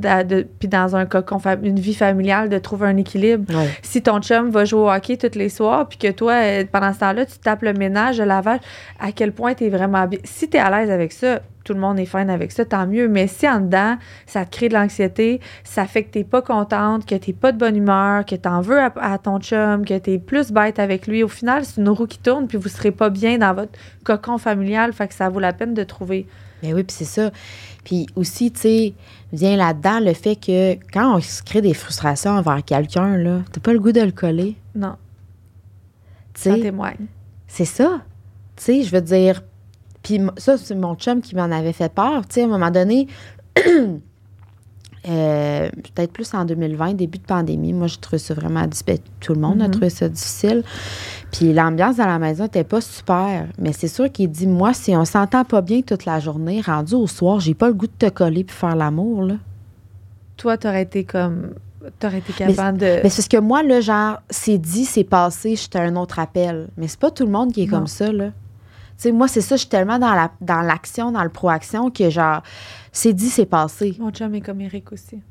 [0.60, 3.68] puis dans un cocon, une vie familiale, de trouver un équilibre Ouais.
[3.82, 6.94] si ton chum va jouer au hockey tous les soirs, puis que toi, euh, pendant
[6.94, 8.60] ce temps-là, tu tapes le ménage, le lavage,
[9.00, 10.20] à quel point tu es vraiment bien.
[10.24, 11.40] Si tu es à l'aise avec ça,
[11.70, 13.08] tout le monde est fine avec ça, tant mieux.
[13.08, 13.96] Mais si en dedans,
[14.26, 17.60] ça te crée de l'anxiété, ça fait que tu pas contente, que tu pas de
[17.60, 20.80] bonne humeur, que tu en veux à, à ton chum, que tu es plus bête
[20.80, 23.54] avec lui, au final, c'est une roue qui tourne, puis vous serez pas bien dans
[23.54, 23.72] votre
[24.04, 24.94] cocon familial.
[24.94, 26.26] Fait que ça vaut la peine de trouver.
[26.64, 27.30] Ben oui, puis c'est ça.
[27.84, 28.94] Puis aussi, tu sais,
[29.32, 33.62] vient là-dedans le fait que quand on se crée des frustrations envers quelqu'un, là, t'as
[33.62, 34.56] pas le goût de le coller.
[34.74, 34.96] Non,
[36.34, 37.06] Tu témoigne.
[37.48, 38.02] c'est ça.
[38.56, 39.44] Tu sais, je veux dire.
[40.10, 42.28] Puis ça, c'est mon chum qui m'en avait fait peur.
[42.28, 43.08] Tu sais, à un moment donné,
[45.08, 49.00] euh, peut-être plus en 2020, début de pandémie, moi, j'ai trouvé ça vraiment difficile.
[49.20, 49.72] Tout le monde a Mhm.
[49.72, 50.64] trouvé ça difficile.
[51.32, 53.46] Puis l'ambiance dans la maison n'était pas super.
[53.60, 56.96] Mais c'est sûr qu'il dit, moi, si on s'entend pas bien toute la journée, rendu
[56.96, 59.36] au soir, j'ai pas le goût de te coller puis faire l'amour, là.
[60.38, 61.52] Toi, t'aurais été comme.
[62.00, 62.86] T'aurais été capable de.
[63.04, 66.68] Mais c'est parce que moi, là, genre, c'est dit, c'est passé, j'étais un autre appel.
[66.78, 67.80] Mais c'est pas tout le monde qui est Non.
[67.80, 68.32] comme ça, là.
[69.00, 72.10] Sais, moi, c'est ça, je suis tellement dans la dans l'action, dans le proaction que,
[72.10, 72.44] genre,
[72.92, 73.96] c'est dit, c'est passé.
[73.98, 75.22] Mon chum est comme Eric aussi.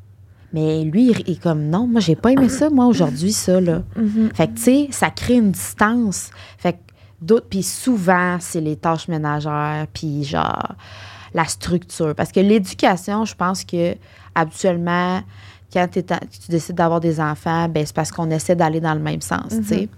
[0.54, 3.82] Mais lui, il est comme, non, moi, j'ai pas aimé ça, moi, aujourd'hui, ça, là.
[3.94, 4.30] Mhm.
[4.32, 6.30] Fait que, tu sais, ça crée une distance.
[6.56, 6.78] Fait que
[7.20, 10.74] d'autres, puis souvent, c'est les tâches ménagères, puis genre,
[11.34, 12.14] la structure.
[12.14, 13.96] Parce que l'éducation, je pense que,
[14.34, 15.20] habituellement,
[15.70, 19.00] quand t'es tu décides d'avoir des enfants, ben c'est parce qu'on essaie d'aller dans le
[19.00, 19.88] même sens, tu sais.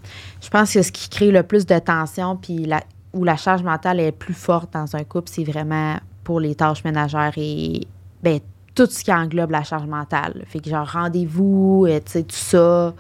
[0.43, 2.83] Je pense que ce qui crée le plus de tension, puis la,
[3.13, 6.85] où la charge mentale est plus forte dans un couple, c'est vraiment pour les tâches
[6.85, 7.87] ménagères et,
[8.23, 8.41] ben,
[8.75, 10.45] tout ce qui englobe la charge mentale.
[10.47, 12.95] Fait que genre rendez-vous, euh, tu sais, tout ça,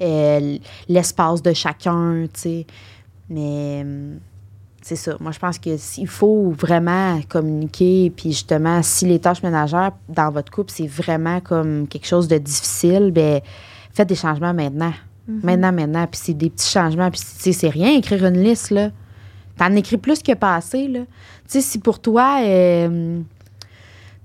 [0.00, 2.66] euh, l'espace de chacun, tu sais.
[3.28, 4.18] Mais hum,
[4.82, 5.16] c'est ça.
[5.20, 10.30] Moi, je pense que s'il faut vraiment communiquer, puis justement, si les tâches ménagères dans
[10.30, 13.40] votre couple, c'est vraiment comme quelque chose de difficile, ben
[13.92, 14.92] faites des changements maintenant.
[15.28, 16.06] Maintenant, maintenant.
[16.06, 17.10] Puis c'est des petits changements.
[17.10, 18.90] Puis, tu sais, c'est rien, écrire une liste, là.
[19.60, 21.00] T'en écris plus que pas assez, là.
[21.00, 21.06] Tu
[21.48, 22.38] sais, si pour toi...
[22.42, 23.20] euh,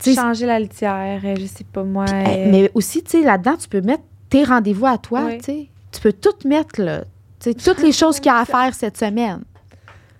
[0.01, 2.05] Changer la litière, euh, je sais pas moi.
[2.09, 5.37] euh, Mais aussi, tu sais, là-dedans, tu peux mettre tes rendez-vous à toi, Oui.
[5.39, 5.67] tu sais.
[5.91, 7.01] Tu peux tout mettre, là.
[7.41, 9.43] Tu sais, toutes les choses qu'il y a à faire cette semaine.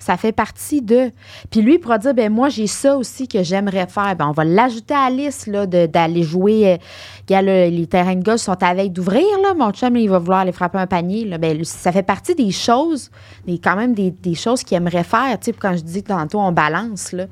[0.06, 1.10] Ça fait partie de.
[1.50, 4.16] Puis lui, il pourra dire, ben moi, j'ai ça aussi que j'aimerais faire.
[4.16, 6.74] Ben, on va l'ajouter à la liste, là, d'aller jouer.
[6.74, 9.56] euh, là, les terrains de golf sont à veille d'ouvrir, là.
[9.56, 11.40] Mon chum, il va vouloir aller frapper un panier, là.
[11.40, 13.10] Ben, ça fait partie des choses,
[13.48, 15.54] des, quand même des, choses qu'il aimerait faire, tu sais.
[15.54, 17.26] Quand je dis tantôt, on balance, là.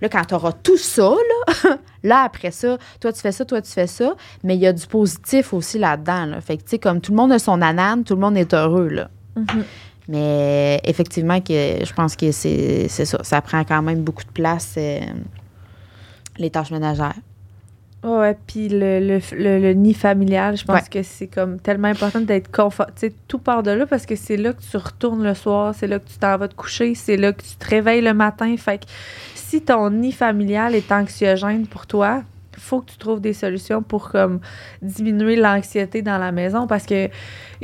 [0.00, 3.60] Là, quand tu auras tout ça, là, là, après ça, toi, tu fais ça, toi,
[3.60, 4.14] tu fais ça.
[4.44, 6.40] Mais il y a du positif aussi là-dedans, là.
[6.40, 8.54] Fait que, tu sais, comme tout le monde a son anane, tout le monde est
[8.54, 9.10] heureux, là.
[9.34, 9.64] Mhm.
[10.10, 13.18] Mais effectivement, que je pense que c'est ça.
[13.22, 14.98] Ça prend quand même beaucoup de place, euh,
[16.38, 17.14] les tâches ménagères.
[18.02, 20.88] Ouais, puis le, le, le- le nid familial, je pense Ouais.
[20.90, 22.86] que c'est comme tellement important d'être confort.
[22.96, 25.74] Tu sais, tout part de là parce que c'est là que tu retournes le soir,
[25.76, 28.14] c'est là que tu t'en vas te coucher, c'est là que tu te réveilles le
[28.14, 28.56] matin.
[28.56, 28.84] Fait que
[29.34, 32.22] si ton nid familial est anxiogène pour toi,
[32.56, 34.40] faut que tu trouves des solutions pour comme
[34.80, 37.08] diminuer l'anxiété dans la maison parce que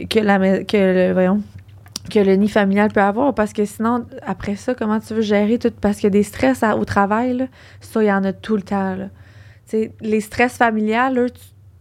[0.09, 1.40] que la que le, voyons
[2.09, 5.59] que le nid familial peut avoir parce que sinon après ça comment tu veux gérer
[5.59, 5.70] tout?
[5.80, 7.44] Parce qu'il y a des stress à- au travail là,
[7.80, 9.07] ça il y en a tout le temps là.
[10.00, 11.26] Les stress familiales, eux,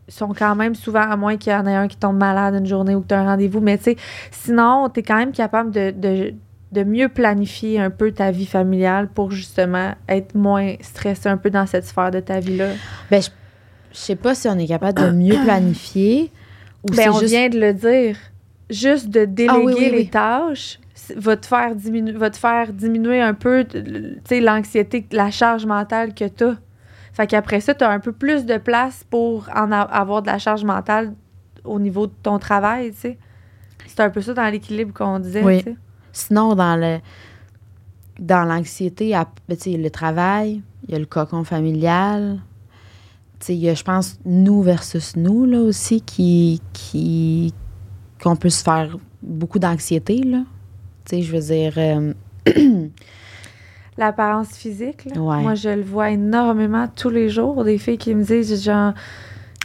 [0.08, 2.66] sont quand même souvent, à moins qu'il y en ait un qui tombe malade une
[2.66, 3.60] journée ou que tu as un rendez-vous.
[3.60, 3.98] Mais tu sais,
[4.32, 6.34] sinon, tu es quand même capable de, de,
[6.72, 11.50] de mieux planifier un peu ta vie familiale pour justement être moins stressé un peu
[11.52, 12.70] dans cette sphère de ta vie-là.
[13.12, 13.30] Ben, je,
[13.92, 16.32] je sais pas si on est capable de mieux planifier
[16.84, 17.32] ou Ben, on juste...
[17.32, 18.18] vient de le dire.
[18.70, 20.10] Juste de déléguer Ah oui, oui, les oui.
[20.10, 20.80] tâches
[21.16, 23.66] va te faire diminuer, va te faire diminuer un peu
[24.32, 26.56] l'anxiété, la charge mentale que tu as.
[27.14, 30.28] Fait qu'après ça, tu as un peu plus de place pour en a- avoir de
[30.28, 31.14] la charge mentale
[31.64, 33.18] au niveau de ton travail, tu sais.
[33.88, 35.60] C'est un peu ça dans l'équilibre qu'on disait, Oui.
[35.60, 35.78] tu sais.
[36.12, 37.00] Sinon, dans le
[38.20, 42.40] dans l'anxiété, ben, tu sais, le travail, il y a le cocon familial.
[43.40, 47.54] Tu sais, il y a, je pense, nous versus nous, là, aussi, qui, qui,
[48.22, 50.44] qu'on peut se faire beaucoup d'anxiété, là.
[51.06, 52.14] Tu sais, je veux dire, euh,
[53.98, 55.06] l'apparence physique.
[55.06, 55.22] là.
[55.22, 55.42] Ouais.
[55.42, 57.64] Moi, je le vois énormément tous les jours.
[57.64, 58.94] Des filles qui me disent, genre,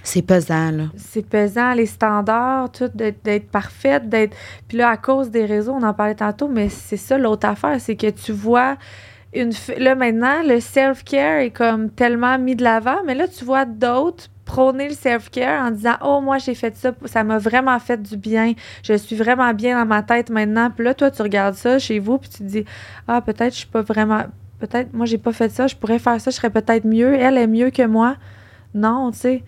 [0.03, 0.85] C'est pesant, là.
[0.97, 4.37] c'est pesant, les standards, tout, d'être parfaite, d'être.
[4.69, 7.81] Puis là, à cause des réseaux, on en parlait tantôt, mais c'est ça l'autre affaire,
[7.81, 8.77] c'est que tu vois
[9.35, 9.53] une.
[9.79, 14.29] Là, maintenant, le self-care est comme tellement mis de l'avant, mais là, tu vois d'autres
[14.51, 18.17] prôner le self-care en disant Oh, moi, j'ai fait ça, ça m'a vraiment fait du
[18.17, 20.71] bien, je suis vraiment bien dans ma tête maintenant.
[20.75, 22.65] Puis là, toi, tu regardes ça chez vous, puis tu te dis
[23.07, 24.23] Ah, peut-être, je suis pas vraiment.
[24.59, 27.15] Peut-être, moi, j'ai pas fait ça, je pourrais faire ça, je serais peut-être mieux.
[27.15, 28.17] Elle est mieux que moi.
[28.75, 29.43] Non, tu sais.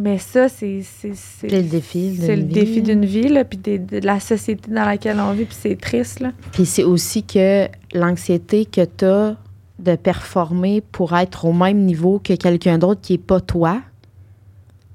[0.00, 0.82] Mais ça, c'est.
[0.82, 2.82] c'est- le défi c'est le d'une défi vie.
[2.82, 6.20] d'une vie, là, puis des- de la société dans laquelle on vit, puis c'est triste,
[6.20, 6.32] là.
[6.52, 9.36] Puis c'est aussi que l'anxiété que tu as
[9.78, 13.80] de performer pour être au même niveau que quelqu'un d'autre qui est pas toi,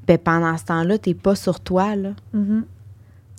[0.08, 1.96] ben pendant ce temps-là, tu pas sur toi.
[1.96, 2.12] Là.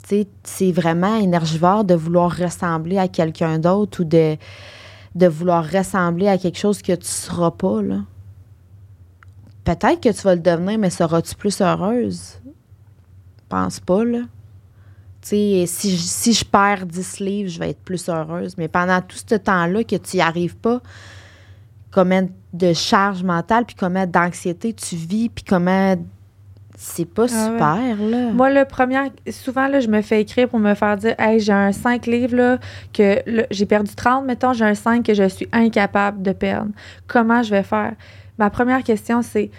[0.06, 4.36] Sais, c'est vraiment énergivore de vouloir ressembler à quelqu'un d'autre ou de,
[5.14, 7.80] de vouloir ressembler à quelque chose que tu seras pas.
[7.82, 8.00] Là.
[9.64, 12.34] Peut-être que tu vas le devenir, mais seras-tu plus heureuse?
[13.48, 14.20] Pense pas, là.
[15.22, 18.56] Si, je- si je perds 10 livres, je vais être plus heureuse.
[18.58, 20.82] Mais pendant tout ce temps-là que tu n'y arrives pas,
[21.90, 25.96] combien de charge mentale, puis combien d'anxiété tu vis, puis comment...
[26.76, 27.52] C'est pas Ah ouais.
[27.52, 28.30] super, là.
[28.32, 28.98] Moi, le premier,
[29.30, 32.36] souvent, là, je me fais écrire pour me faire dire Hey, j'ai un 5 livres,
[32.36, 32.58] là,
[32.92, 36.70] que j'ai perdu 30, mettons, j'ai un 5 que je suis incapable de perdre.
[37.06, 37.92] Comment je vais faire?
[38.38, 39.50] Ma première question, c'est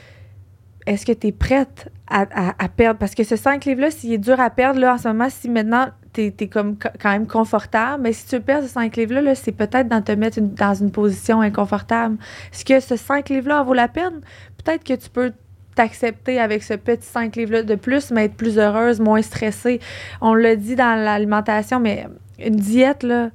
[0.86, 2.99] Est-ce que tu es prête à, à- à perdre?
[2.99, 5.49] Parce que ce 5 livres-là, s'il est dur à perdre, là, en ce moment, si
[5.49, 9.22] maintenant tu es, comme co- quand même confortable, mais si tu perds ce 5 livres-là,
[9.22, 12.18] là, c'est peut-être dans te mettre une- dans une position inconfortable.
[12.53, 14.22] Est-ce que ce 5 livres-là en vaut la peine?
[14.63, 15.32] Peut-être que tu peux
[15.76, 19.80] t'accepter avec ce petit 5 livres-là de plus, mais être plus heureuse, moins stressée.
[20.21, 22.07] On l'a dit dans l'alimentation, mais
[22.39, 23.30] une diète, là,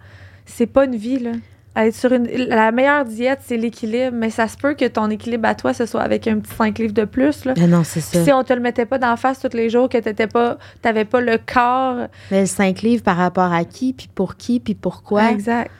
[0.46, 1.32] c'est pas une vie, là.
[1.76, 5.48] Être sur une, la meilleure diète, c'est l'équilibre, mais ça se peut que ton équilibre
[5.48, 7.54] à toi, ce soit avec un petit 5 livres de plus, là.
[7.56, 8.24] Mais non, c'est ça.
[8.24, 11.04] Si on te le mettait pas d'en face tous les jours, que t'étais pas, t'avais
[11.04, 12.08] pas le corps.
[12.32, 15.30] Mais le 5 livres par rapport à qui, puis pour qui, puis pourquoi?
[15.30, 15.70] Exact.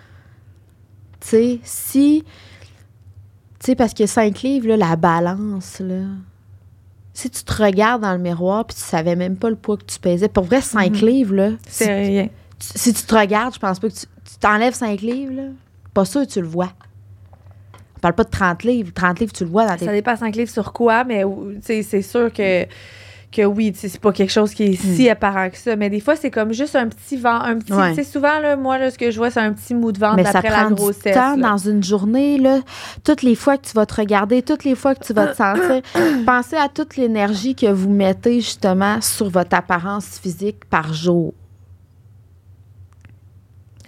[1.21, 2.25] Tu sais, si.
[3.59, 6.05] Tu sais, parce que 5 livres, là, la balance, là.
[7.21, 9.85] Si tu te regardes dans le miroir puis tu savais même pas le poids que
[9.85, 11.07] tu pesais, pour vrai, 5 Mhm.
[11.07, 11.51] livres, là.
[11.69, 12.29] Si, C'est rien.
[12.59, 15.43] tu- si tu te regardes, je pense pas que tu, tu t'enlèves 5 livres, là.
[15.93, 16.73] Pas sûr que tu le vois.
[17.97, 18.91] On parle pas de 30 livres.
[18.95, 19.85] 30 livres, tu le vois dans tes.
[19.85, 21.23] Ça dépend 5 livres sur quoi, mais
[21.61, 22.65] c'est sûr que,
[23.31, 25.77] que oui, c'est pas quelque chose qui est si apparent que ça.
[25.77, 27.73] Mais des fois, c'est comme juste un petit vent, un petit.
[27.73, 27.91] Ouais.
[27.91, 29.99] Tu sais, souvent, là, moi, là, ce que je vois, c'est un petit mou de
[29.99, 31.15] ventre Mais ça après la prend du grossesse.
[31.15, 31.51] temps là.
[31.51, 32.61] dans une journée, là.
[33.05, 35.37] Toutes les fois que tu vas te regarder, toutes les fois que tu vas te
[35.37, 35.83] sentir,
[36.27, 41.33] pensez à toute l'énergie que vous mettez justement sur votre apparence physique par jour.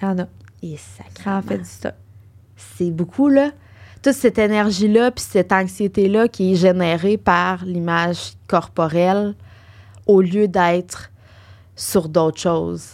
[0.01, 0.26] Il y en a.
[0.62, 1.95] Et Ça en fait du stock.
[2.57, 3.51] C'est beaucoup, là.
[4.03, 9.34] Toute cette énergie-là, puis cette anxiété-là qui est générée par l'image corporelle
[10.07, 11.11] au lieu d'être
[11.76, 12.86] sur d'autres choses.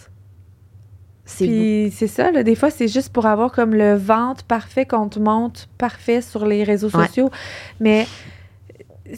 [1.25, 5.09] Puis c'est ça, là, des fois, c'est juste pour avoir comme le ventre parfait qu'on
[5.09, 7.05] te montre parfait sur les réseaux Ouais.
[7.07, 7.29] sociaux.
[7.79, 8.07] Mais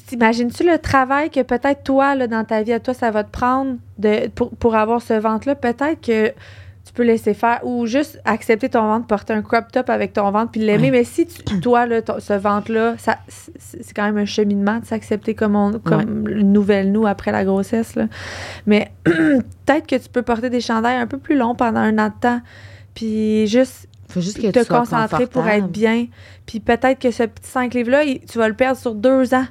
[0.07, 3.31] t'imagines-tu le travail que peut-être toi, là, dans ta vie, à toi, ça va te
[3.31, 5.55] prendre de, pour, pour avoir ce ventre-là?
[5.55, 6.33] Peut-être que
[6.91, 10.29] tu peux laisser faire ou juste accepter ton ventre, porter un crop top avec ton
[10.29, 10.83] ventre puis l'aimer.
[10.85, 10.91] Ouais.
[10.91, 14.85] Mais si tu- toi, là, ton- ce ventre-là, ça, c'est quand même un cheminement de
[14.85, 17.95] s'accepter comme, on, comme une nouvelle nous après la grossesse.
[17.95, 18.07] Là.
[18.65, 22.07] Mais peut-être que tu peux porter des chandails un peu plus longs pendant un an
[22.09, 22.41] de temps.
[22.93, 26.07] Puis juste Faut juste que te tu concentrer pour être bien.
[26.45, 29.45] Puis peut-être que ce petit 5 livres-là, tu vas le perdre sur deux ans.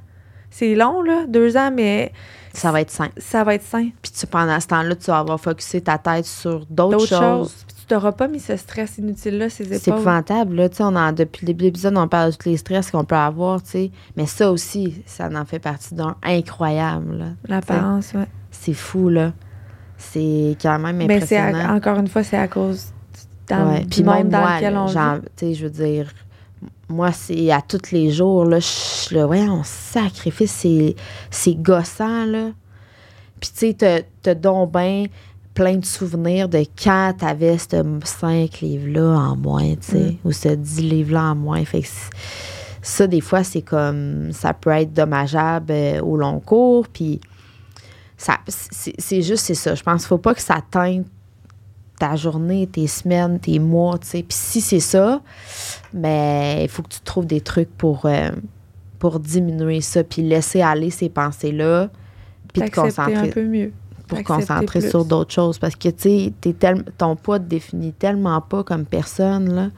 [0.51, 2.13] C'est long, là, deux ans, mais
[2.53, 3.09] Ça va être sain.
[3.17, 3.89] ça va être sain.
[4.03, 7.19] Puis tu, pendant ce temps-là, tu vas avoir focusé ta tête sur d'autres choses.
[7.19, 7.65] choses.
[7.67, 9.95] Puis tu t'auras pas mis ce stress inutile-là, ces C'est épaules.
[10.01, 10.69] épouvantable, là.
[10.81, 13.15] On en, depuis le début de l'épisode, on parle de tous les stress qu'on peut
[13.15, 13.91] avoir, tu sais.
[14.17, 17.37] Mais ça aussi, ça en fait partie d'un incroyable.
[17.49, 18.27] L'apparence, ouais.
[18.51, 19.33] C'est fou, là.
[19.97, 21.75] C'est quand même Mais c'est à- impressionnant.
[21.77, 23.81] encore une fois, c'est à cause du, dans, Ouais.
[23.81, 25.55] du Puis monde même dans moi, lequel on genre, vit.
[25.55, 26.11] je veux dire,
[26.89, 30.67] moi, c'est à tous les jours, là, je ouais, on sacrifice,
[31.31, 32.51] c'est, gossant, là.
[33.41, 35.07] Puis, tu sais, t'as, donc ben
[35.55, 40.17] plein de souvenirs de quand t'avais ce 5 livres-là en moins, tu sais, Mm.
[40.25, 41.65] ou ce 10 livres-là en moins.
[41.65, 41.89] Fait que
[42.83, 47.21] ça, des fois, c'est comme, ça peut être dommageable euh, au long cours, puis
[48.17, 49.75] ça, c'est, c'est juste, c'est ça.
[49.75, 51.07] Je pense qu'il faut pas que ça teinte
[52.01, 54.23] ta journée, tes semaines, tes mois, tu sais.
[54.25, 55.21] Puis si c'est ça,
[55.95, 58.31] mais il faut que tu trouves des trucs pour, euh,
[58.99, 61.91] pour diminuer ça, puis laisser aller ces pensées-là,
[62.53, 63.73] puis te T'accepter un concentrer, peu mieux.
[64.09, 64.91] pour concentrer plus.
[64.91, 65.59] sur d'autres choses.
[65.59, 66.55] Parce que, tu sais,
[66.99, 69.69] ton poids te définit tellement pas comme personne, là.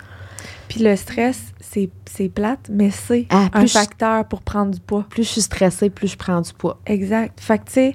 [0.68, 5.05] Puis le stress, c'est plate, mais c'est Ah, un facteur pour prendre du poids.
[5.11, 6.79] Plus je suis stressée, plus je prends du poids.
[6.87, 7.39] Exact.
[7.41, 7.95] Fait que, tu sais,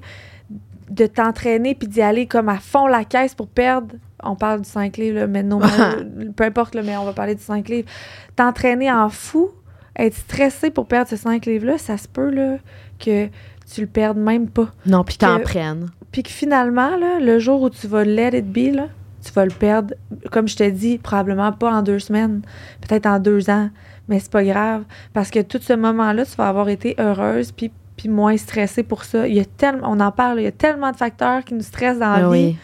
[0.89, 3.95] de t'entraîner puis d'y aller comme à fond la caisse pour perdre.
[4.24, 5.59] On parle du 5 livres, là, mais non,
[6.36, 7.89] peu importe, là, mais on va parler du 5 livres.
[8.36, 9.51] T'entraîner en fou,
[9.95, 12.57] être stressé pour perdre ce 5 livres-là, ça se peut là,
[12.99, 13.28] que
[13.72, 14.70] tu le perdes même pas.
[14.86, 15.89] Non, puis t'en prennes.
[16.11, 18.88] Puis que finalement, là, le jour où tu vas let it be, là,
[19.24, 19.93] tu vas le perdre,
[20.32, 22.41] comme je te dis, probablement pas en deux semaines,
[22.82, 23.70] peut-être en deux ans,
[24.07, 24.84] mais c'est pas grave.
[25.13, 29.03] Parce que tout ce moment-là, tu vas avoir été heureuse puis, puis moins stressée pour
[29.03, 29.28] ça.
[29.28, 31.63] Il y a tellement, on en parle, il y a tellement de facteurs qui nous
[31.63, 32.57] stressent dans la Ah vie oui.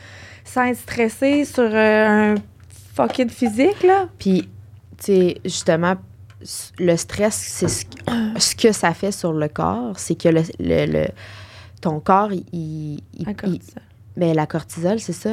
[0.45, 2.35] Sans être stressé sur euh, un
[2.95, 4.07] fucking physique, là.
[4.19, 4.43] Puis,
[4.97, 5.95] tu sais, justement,
[6.79, 10.41] le stress, c'est ce, que- ce que ça fait sur le corps, c'est que le,
[10.59, 11.07] le- le-
[11.81, 13.83] ton corps, il, il- il- cortisol.
[14.17, 15.29] ben, la cortisol, c'est ça.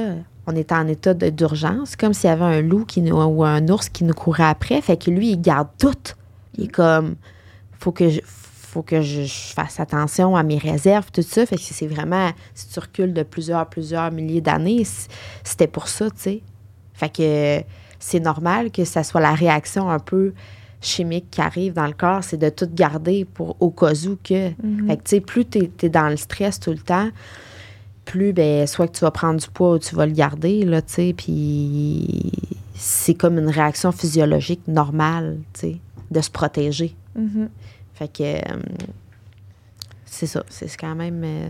[0.47, 3.69] On est en état d'urgence, comme s'il y avait un loup qui nous, ou un
[3.69, 4.81] ours qui nous courait après.
[4.81, 5.93] Fait que lui, il garde tout.
[6.57, 7.17] Il est comme,
[7.79, 8.21] faut que je,
[8.71, 11.45] faut que je, je fasse attention à mes réserves, tout ça.
[11.45, 14.87] Fait que c'est vraiment, si tu recules de plusieurs, plusieurs milliers d'années,
[15.43, 16.43] c'était pour ça, tu sais.
[16.95, 17.65] Fait que
[17.99, 20.33] c'est normal que ça soit la réaction un peu
[20.81, 24.51] chimique qui arrive dans le corps, c'est de tout garder pour au cas où que.
[24.63, 24.87] Mhm.
[24.87, 27.09] Fait que, tu sais, plus tu es, dans le stress tout le temps,
[28.05, 30.81] plus, ben, soit que tu vas prendre du poids ou tu vas le garder, là,
[30.81, 32.33] tu sais, puis
[32.75, 35.77] c'est comme une réaction physiologique normale, tu sais,
[36.11, 36.95] de se protéger.
[37.15, 37.49] Mhm.
[38.01, 38.57] Fait que euh,
[40.07, 41.23] c'est ça, c'est quand même...
[41.23, 41.49] euh,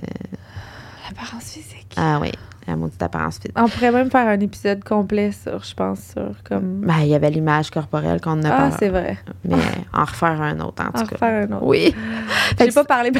[1.08, 1.94] L'apparence physique.
[1.96, 2.32] ah oui,
[2.66, 3.52] la maudite apparence physique.
[3.56, 6.80] On pourrait même faire un épisode complet sur, je pense, sur comme.
[6.80, 9.16] Ben, il y avait l'image corporelle qu'on a Ah, c'est vrai.
[9.44, 9.54] mais
[9.94, 11.16] en refaire un autre, en On tout cas.
[11.18, 11.64] faire un autre.
[11.66, 11.94] Oui.
[12.58, 13.12] J'ai pas parlé.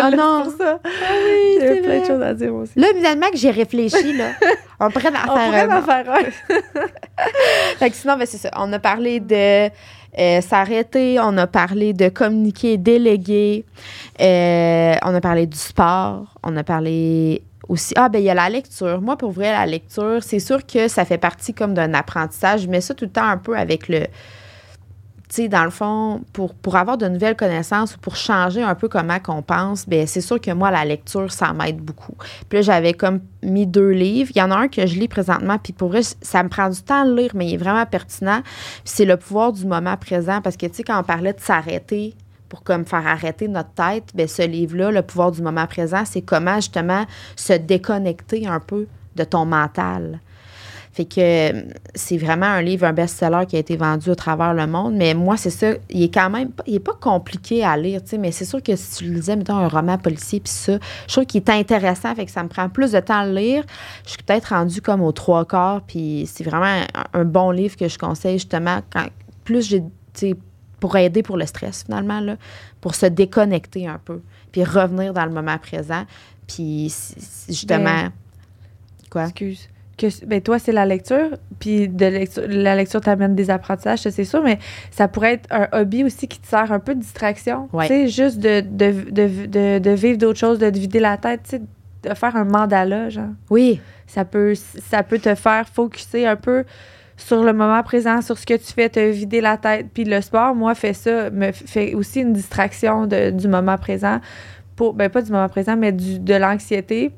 [0.00, 0.44] Ah non.
[0.44, 0.78] pour ça.
[0.84, 2.72] oui, c'est avait plein de choses à dire aussi.
[2.78, 4.30] Là, évidemment que j'ai réfléchi, là.
[4.80, 5.86] On pourrait en On faire pourrait un en autre.
[5.86, 6.54] faire un.
[7.78, 8.50] Fait que sinon, ben, c'est ça.
[8.56, 9.68] On a parlé de
[10.18, 13.64] euh, s'arrêter, on a parlé de communiquer, déléguer,
[14.20, 17.94] euh, on a parlé du sport, on a parlé aussi.
[17.96, 19.00] Ah, ben il y a la lecture.
[19.00, 22.62] Moi, pour vrai, la lecture, c'est sûr que ça fait partie comme d'un apprentissage.
[22.62, 24.06] Je mets ça tout le temps un peu avec le.
[25.30, 28.88] Sais, dans le fond, pour, pour avoir de nouvelles connaissances ou pour changer un peu
[28.88, 32.14] comment qu'on pense, ben c'est sûr que moi, la lecture, ça m'aide beaucoup.
[32.48, 34.30] Puis là, j'avais comme mis deux livres.
[34.34, 36.70] Il y en a un que je lis présentement, puis pour vrai, ça me prend
[36.70, 38.40] du temps de lire, mais il est vraiment pertinent.
[38.42, 41.40] Puis c'est le pouvoir du moment présent, parce que, tu sais, quand on parlait de
[41.40, 42.14] s'arrêter
[42.48, 46.22] pour comme faire arrêter notre tête, ben ce livre-là, le pouvoir du moment présent, c'est
[46.22, 47.04] comment justement
[47.36, 50.20] se déconnecter un peu de ton mental.
[50.98, 51.62] Fait que euh,
[51.94, 54.96] c'est vraiment un livre, un best-seller qui a été vendu au travers le monde.
[54.96, 58.02] Mais moi, c'est ça, il est quand même, pas- il est pas compliqué à lire,
[58.02, 60.72] tu sais, mais c'est sûr que si tu lisais, mettons, un roman policier, puis ça,
[61.06, 63.32] je trouve qu'il est intéressant, fait que ça me prend plus de temps à le
[63.32, 63.62] lire.
[64.06, 66.82] Je suis peut-être rendue comme aux trois quarts, puis c'est vraiment
[67.14, 69.06] un, un bon livre que je conseille, justement, quand
[69.44, 70.34] plus j'ai, tu sais,
[70.80, 72.34] pour aider pour le stress, finalement, là,
[72.80, 74.20] pour se déconnecter un peu,
[74.50, 76.02] puis revenir dans le moment présent,
[76.48, 76.92] puis
[77.48, 77.84] justement...
[77.84, 78.12] Ben,
[79.10, 79.26] Quoi?
[79.26, 79.68] Excuse.
[79.98, 84.10] Que, ben toi, c'est la lecture, puis de lecture, la lecture t'amène des apprentissages, ça,
[84.12, 84.58] c'est sûr, mais
[84.92, 87.68] ça pourrait être un hobby aussi qui te sert un peu de distraction.
[87.72, 87.86] Ouais.
[87.88, 91.16] Tu sais, juste de, de, de, de, de vivre d'autres choses, de te vider la
[91.16, 91.62] tête, tu sais,
[92.08, 93.26] de faire un mandala, genre.
[93.50, 96.64] Oui, Ça peut, ça peut te faire focuser un peu
[97.16, 99.86] sur le moment présent, sur ce que tu fais, te vider la tête.
[99.92, 104.20] Puis le sport, moi, fait ça, me fait aussi une distraction de- du moment présent.
[104.76, 107.10] Pour, ben, pas du moment présent, mais du, de l'anxiété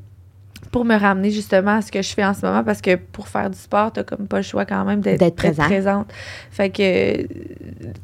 [0.71, 3.29] pour me ramener justement à ce que je fais en ce moment parce que pour
[3.29, 5.65] faire du sport, t'as comme pas le choix quand même d'être présent.
[5.65, 6.13] présente.
[6.51, 7.27] Fait que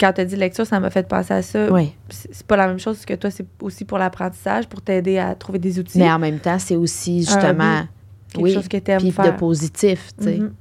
[0.00, 1.72] quand t'as dit lecture, ça m'a fait penser à ça.
[1.72, 1.92] oui.
[2.08, 5.58] C'est pas la même chose que toi, c'est aussi pour l'apprentissage, pour t'aider à trouver
[5.58, 5.98] des outils.
[5.98, 7.82] Mais en même temps, c'est aussi justement
[8.32, 9.32] quelque oui, chose que t'aimes faire.
[9.32, 10.36] de positif, tu sais.
[10.38, 10.52] Mhm.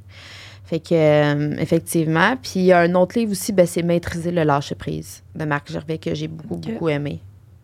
[0.66, 2.36] Fait que, euh, effectivement.
[2.42, 5.72] Puis il y a un autre livre aussi, ben, c'est Maîtriser le lâcher-prise de Marc
[5.72, 7.22] Gervais que j'ai beaucoup, beaucoup aimé.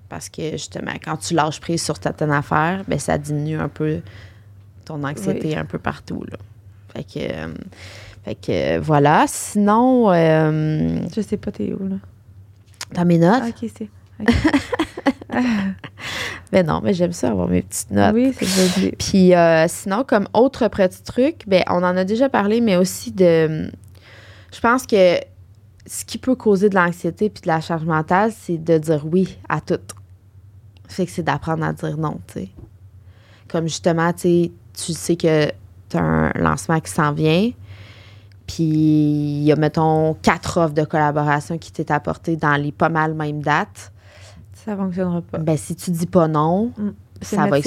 [0.08, 4.02] Parce que, justement, quand tu lâches prise sur certaines affaires, ben, ça diminue un peu
[4.92, 6.38] ton anxiété un peu partout, là.
[6.94, 7.54] Fait que, euh,
[8.26, 9.26] fait que euh, voilà.
[9.28, 11.96] Sinon, euh, Je sais pas, t'es où, là?
[12.94, 13.90] dans mes notes, Ah, ok, c'est.
[14.20, 14.36] ok.
[16.52, 18.14] ben non, mais j'aime ça avoir mes petites notes.
[18.14, 18.92] oui, c'est joli.
[18.98, 23.12] Puis euh, sinon, comme autre petit truc, ben, on en a déjà parlé, mais aussi
[23.14, 23.72] de.
[24.54, 25.20] Je pense que
[25.88, 29.38] ce qui peut causer de l'anxiété puis de la charge mentale, c'est de dire oui
[29.48, 29.80] à tout.
[30.90, 32.50] Fait que c'est d'apprendre à dire non, tu sais.
[33.48, 34.52] Comme justement, tu sais,
[34.86, 35.52] tu sais que
[35.90, 37.52] tu as un lancement qui s'en vient,
[38.48, 42.90] puis il y a, mettons, quatre offres de collaboration qui t'est apportées dans les pas
[42.90, 43.92] mal mêmes dates.
[44.54, 45.40] Ça fonctionnera pas.
[45.40, 46.72] Ben, si tu dis pas non,
[47.22, 47.58] C'est ça va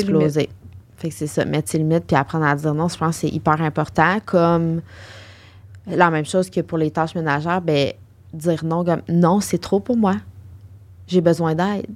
[1.45, 1.79] mettre ses
[5.87, 7.93] La même chose que pour les tâches ménagères, ben
[8.33, 10.15] dire non comme non, c'est trop pour moi.
[11.07, 11.87] J'ai besoin d'aide.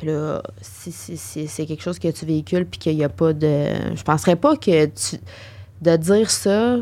[0.00, 3.10] Puis là, si, si- si c'est quelque chose que tu véhicules puis qu'il n'y a
[3.10, 3.66] pas de.
[3.94, 5.16] Je penserais pas que tu.
[5.82, 6.76] De dire ça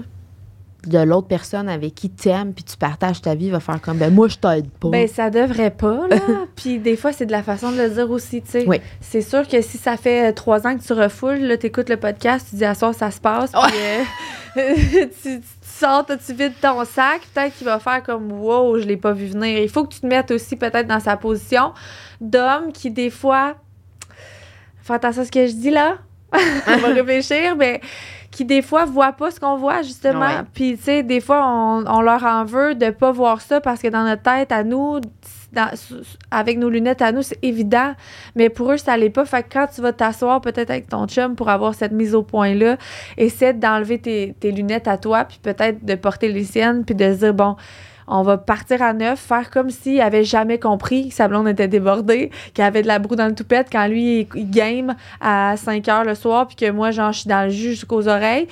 [0.86, 4.14] de l'autre personne avec qui t'aimes puis tu partages ta vie va faire comme ben
[4.14, 4.88] moi je t'aide pas.
[4.90, 6.16] Ben, ça devrait pas, là.
[6.56, 8.64] Puis des fois, c'est de la façon de le dire aussi, tu sais.
[8.66, 8.80] Oui.
[9.00, 11.96] C'est sûr que si ça fait euh, trois ans que tu refoules, là, t'écoutes le
[11.96, 14.64] podcast, tu dis à soir, ça se passe, puis euh,
[15.22, 15.46] tu, tu
[15.78, 19.26] sors, tu vides ton sac, peut-être qu'il va faire comme wow, je l'ai pas vu
[19.26, 19.58] venir.
[19.58, 21.72] Il faut que tu te mettes aussi peut-être dans sa position
[22.20, 23.54] d'homme qui, des fois,
[24.82, 25.98] fais attention à ce que je dis là,
[26.32, 27.80] on va réfléchir, mais
[28.30, 30.20] qui des fois voient pas ce qu'on voit justement.
[30.20, 30.42] Ouais.
[30.52, 33.80] Puis tu sais, des fois on, on leur en veut de pas voir ça parce
[33.80, 35.00] que dans notre tête à nous,
[36.30, 37.94] avec nos lunettes à nous, c'est évident,
[38.34, 39.24] mais pour eux ça l'est pas.
[39.24, 42.22] Fait que quand tu vas t'asseoir peut-être avec ton chum pour avoir cette mise au
[42.22, 42.76] point là,
[43.16, 47.12] essaie d'enlever tes, tes lunettes à toi, puis peut-être de porter les siennes, puis de
[47.12, 47.56] dire bon.
[48.10, 51.68] On va partir à neuf, faire comme s'il avait jamais compris que sa blonde était
[51.68, 55.86] débordée, qu'il avait de la broue dans le toupette quand lui, il, game à 5
[55.88, 58.48] heures le soir, puis que moi, genre, je suis dans le jus jusqu'aux oreilles.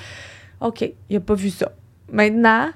[0.61, 1.73] OK, il a pas vu ça.
[2.13, 2.69] Maintenant,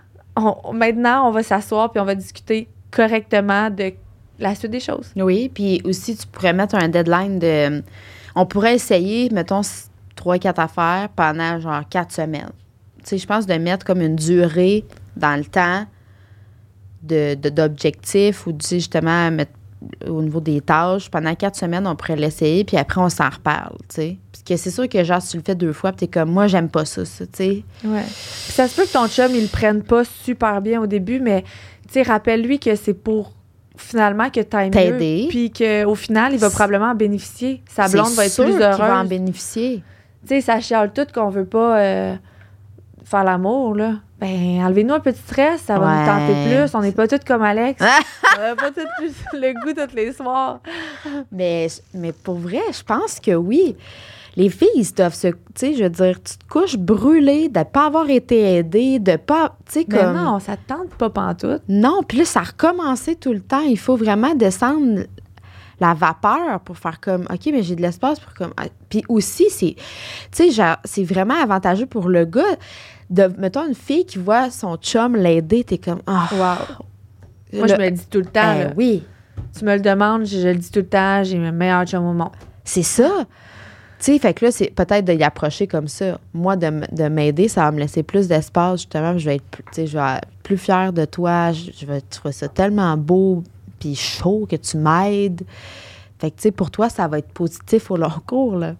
[0.72, 3.92] maintenant, on va s'asseoir, puis on va discuter correctement de
[4.40, 5.12] la suite des choses.
[5.16, 7.82] Oui, puis aussi, tu pourrais mettre un deadline de.
[8.34, 9.62] On pourrait essayer, mettons,
[10.16, 12.50] trois, quatre affaires pendant genre quatre semaines.
[12.98, 14.84] Tu sais, je pense de mettre comme une durée
[15.16, 15.86] dans le temps
[17.02, 19.52] de, de- d'objectifs ou, tu sais, justement, mettre
[20.06, 21.10] au niveau des tâches.
[21.10, 24.18] Pendant quatre semaines, on pourrait l'essayer, puis après, on s'en reparle, tu sais.
[24.30, 26.30] Parce que c'est sûr que, genre, si tu le fais deux fois, puis t'es comme,
[26.30, 27.64] moi, j'aime pas ça, ça, tu sais.
[27.84, 28.02] Ouais.
[28.04, 31.18] Puis ça se peut que ton chum, il le prenne pas super bien au début,
[31.20, 31.42] mais
[31.86, 33.32] tu sais, rappelle-lui que c'est pour
[33.80, 35.28] finalement que t'ailles mieux.
[35.28, 37.62] Puis qu'au final, il va probablement en bénéficier.
[37.68, 39.08] Sa blonde va être sûr plus qu'il va en heureuse.
[39.08, 39.82] bénéficier.
[40.26, 42.14] Tu sais, ça chiale tout qu'on veut pas euh,
[43.04, 43.94] faire l'amour, là.
[44.20, 46.74] Ben, enlevez-nous un petit stress, ça va nous tenter plus.
[46.74, 47.82] On n'est pas toutes comme Alex.
[48.38, 50.60] On n'a pas toutes plus le goût tous les soirs.
[51.32, 53.76] Mais, mais pour vrai, je pense que oui.
[54.36, 55.28] Les filles, ils doivent se.
[55.28, 58.98] Tu sais, je veux dire, tu te couches brûlée de ne pas avoir été aidée,
[58.98, 59.56] de pas.
[59.66, 60.14] Tu sais, comme.
[60.16, 61.62] non, ça te tente pas pantoute.
[61.68, 63.60] Non, puis là, ça a recommencé tout le temps.
[63.62, 65.00] Il faut vraiment descendre
[65.80, 68.52] la vapeur pour faire comme, OK, mais j'ai de l'espace pour comme.
[68.56, 69.74] ah, Puis aussi, c'est.
[70.30, 72.56] Tu sais, c'est vraiment avantageux pour le gars.
[73.08, 76.76] De, mettons, une fille qui voit son chum l'aider, t'es comme, ah, Wow.
[77.58, 78.54] Moi, le- je me le dis tout le temps.
[78.56, 78.72] Eh là.
[78.76, 79.02] oui,
[79.58, 81.24] Tu me le demandes, je, je le dis tout le temps.
[81.24, 82.30] J'ai le meilleur chum au monde.
[82.62, 83.24] c'est ça.
[84.00, 86.18] Tu sais, fait que là, c'est peut-être de y approcher comme ça.
[86.32, 89.18] Moi, de, de m'aider, ça va me laisser plus d'espace, justement.
[89.18, 89.96] Je vais être plus,
[90.42, 91.52] plus fière de toi.
[91.52, 93.44] Je, je vais trouver ça tellement beau
[93.78, 95.42] puis chaud que tu m'aides.
[96.18, 98.74] Fait que, tu sais, pour toi, ça va être positif au long cours, là.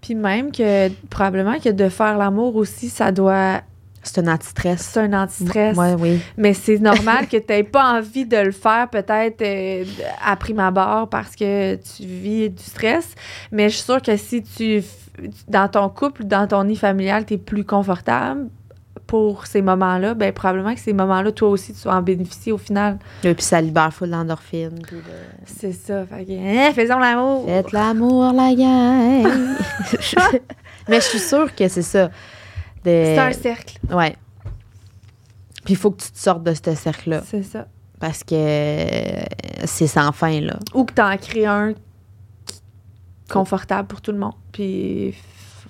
[0.00, 3.62] Puis même que probablement que de faire l'amour aussi, ça doit.
[4.02, 4.90] C'est un anti-stress.
[4.92, 5.76] C'est un anti-stress.
[5.76, 6.20] Ouais, oui.
[6.36, 9.84] Mais c'est normal que tu n'aies pas envie de le faire peut-être euh,
[10.24, 13.14] à prime abord parce que tu vis du stress.
[13.52, 14.82] Mais je suis sûre que si tu,
[15.48, 18.48] dans ton couple, dans ton nid familial, tu es plus confortable
[19.06, 22.56] pour ces moments-là, ben probablement que ces moments-là, toi aussi, tu vas en bénéficier au
[22.58, 22.98] final.
[23.22, 24.70] Et puis ça libère full d'endorphine.
[24.70, 25.02] de-
[25.44, 26.06] C'est ça.
[26.06, 27.44] Fait que, hein, faisons l'amour.
[27.46, 29.28] Faites l'amour, la gang.
[30.88, 32.10] Mais je suis sûre que c'est ça.
[32.84, 33.78] C'est un cercle.
[33.90, 34.16] Ouais.
[35.64, 37.22] Puis il faut que tu te sortes de ce cercle-là.
[37.24, 37.66] C'est ça.
[38.00, 39.22] Parce que euh,
[39.64, 40.58] c'est sans fin, là.
[40.74, 41.74] Ou que tu en crées un
[43.30, 44.34] confortable pour tout le monde.
[44.50, 45.14] Puis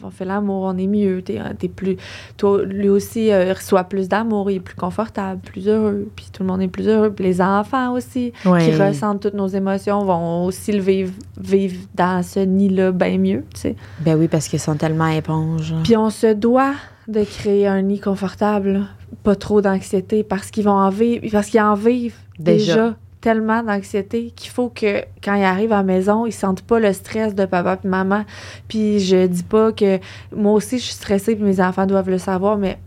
[0.03, 1.23] on fait l'amour, on est mieux.
[1.23, 1.97] T'es, t'es plus.
[2.37, 6.11] Toi, lui aussi euh, reçoit plus d'amour, il est plus confortable, plus heureux.
[6.17, 7.13] Puis tout le monde est plus heureux.
[7.13, 12.23] Puis les enfants aussi, qui ressentent toutes nos émotions, vont aussi le vivre, vivre dans
[12.23, 13.77] ce nid-là bien mieux, tu sais.
[14.01, 15.75] Ben oui, parce qu'ils sont tellement éponges.
[15.85, 16.75] Puis on se doit
[17.13, 18.87] de créer un nid confortable,
[19.23, 22.75] pas trop d'anxiété, parce qu'ils vont en vivre, parce qu'ils en vivent Déjà.
[22.75, 26.81] déjà, tellement d'anxiété qu'il faut que quand ils arrivent à la maison, ils sentent pas
[26.81, 28.25] le stress de papa et maman.
[28.69, 29.99] Puis je dis pas que
[30.35, 32.79] moi aussi je suis stressée puis mes enfants doivent le savoir, mais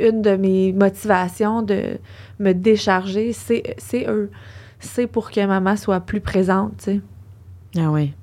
[0.00, 1.98] une de mes motivations de
[2.38, 4.30] me décharger, c'est c'est eux.
[4.80, 7.00] C'est pour que maman soit plus présente, tu sais.
[7.76, 8.14] Ah oui.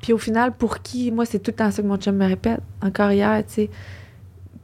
[0.00, 1.10] Puis au final, pour qui?
[1.10, 2.60] Moi, c'est tout le temps ça que mon chum me répète.
[2.80, 3.70] Encore hier, tu sais.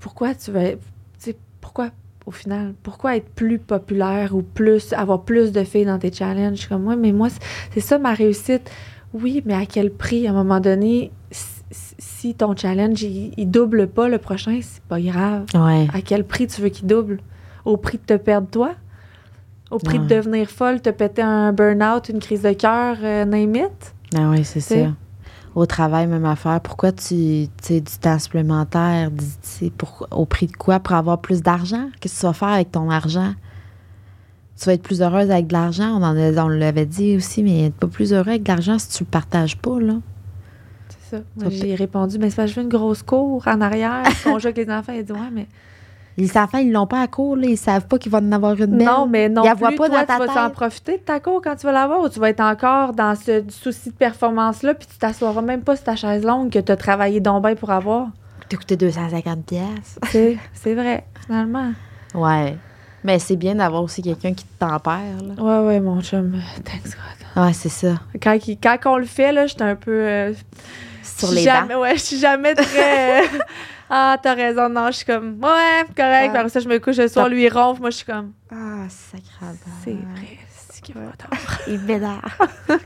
[0.03, 0.72] Pourquoi tu veux.
[0.72, 0.78] Tu
[1.18, 1.90] sais, pourquoi,
[2.26, 2.74] au final?
[2.82, 4.92] Pourquoi être plus populaire ou plus.
[4.92, 6.66] avoir plus de filles dans tes challenges?
[6.68, 7.28] Comme, moi, mais moi,
[7.72, 8.68] c'est- ça ma réussite.
[9.14, 10.26] Oui, mais à quel prix?
[10.26, 14.82] À un moment donné, si- si ton challenge, il, il double pas le prochain, c'est
[14.82, 15.44] pas grave.
[15.55, 15.86] Ouais.
[15.94, 17.20] À quel prix tu veux qu'il double?
[17.64, 18.72] Au prix de te perdre toi?
[19.70, 20.05] Au prix Ouais.
[20.07, 23.94] de devenir folle, te péter un burn-out, une crise de cœur, euh, name it?
[24.16, 24.74] Ah oui, c'est ça.
[25.55, 26.61] Au travail, même affaire.
[26.61, 29.11] Pourquoi tu, tu sais, du temps supplémentaire?
[29.59, 30.80] tu pour, au prix de quoi?
[30.80, 31.88] Pour avoir plus d'argent?
[32.00, 33.34] Qu'est-ce que tu vas faire avec ton argent?
[34.59, 35.88] Tu vas être plus heureuse avec de l'argent.
[35.98, 38.78] On, en a- on l'avait dit aussi, mais être pas plus heureux avec de l'argent
[38.78, 39.94] si tu le partages pas, là.
[40.88, 41.22] C'est ça.
[41.36, 44.05] Moi, j'ai répondu, mais c'est parce que je veux une grosse cour en arrière.
[44.26, 44.92] on joue avec les enfants.
[44.92, 45.48] Il dit, ouais, mais.
[46.18, 47.46] Les enfants, ils l'ont pas à court, là.
[47.46, 48.86] Ils savent pas qu'ils vont en avoir une belle.
[48.86, 49.42] Non, mais non.
[49.44, 50.52] Ils plus, pas toi, dans tu vas tête.
[50.52, 53.42] profiter de ta cour quand tu vas l'avoir ou tu vas être encore dans ce
[53.48, 56.76] souci de performance-là, puis tu t'assoiras même pas sur ta chaise longue que tu as
[56.76, 58.08] travaillé donc bien pour avoir?
[58.48, 59.98] T'as coûté 250 pièces.
[60.52, 61.72] C'est vrai, finalement.
[62.14, 62.56] Ouais.
[63.04, 65.42] Mais c'est bien d'avoir aussi quelqu'un qui te tempère, là.
[65.42, 66.40] Ouais, ouais, mon chum.
[66.64, 67.44] Thanks God.
[67.44, 67.94] Ouais, c'est ça.
[68.22, 69.90] Quand, quand on le fait, là, j'étais un peu.
[69.90, 70.32] euh,
[71.02, 73.22] Sur les jamais, Ouais, je suis jamais très.
[73.95, 74.68] ah, t'as raison.
[74.70, 75.38] Non, je suis comme.
[75.43, 76.34] Ouais, correct.
[76.34, 77.80] Après ça, je me couche le soir, lui, il ronfle.
[77.82, 78.32] Moi, je suis comme.
[78.51, 79.59] Ah, sacrable.
[79.84, 80.38] C'est vrai.
[80.49, 81.01] C'est ce qu'il va.
[81.68, 82.22] Il m'énerve.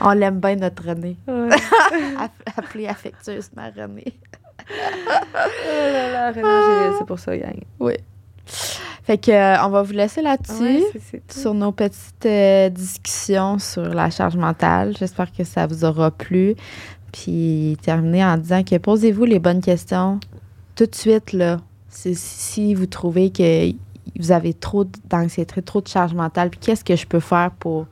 [0.00, 1.16] On l'aime bien, notre René.
[1.26, 1.48] Ouais.
[2.18, 4.04] App- Appelée affectueusement René.
[4.68, 6.42] Oh là là, René,
[6.92, 7.60] j'ai- c'est pour ça, gang.
[9.04, 10.62] Fait que, euh, on va vous laisser là-dessus.
[10.62, 10.82] Ouais,
[11.30, 14.94] sur nos petites euh, discussions sur la charge mentale.
[14.98, 16.56] J'espère que ça vous aura plu.
[17.22, 20.20] Puis terminer en disant que posez-vous les bonnes questions
[20.74, 21.60] tout de suite là.
[21.88, 23.72] Si vous trouvez que
[24.18, 27.86] vous avez trop d'anxiété, trop de charge mentale, puis qu'est-ce que je peux faire pour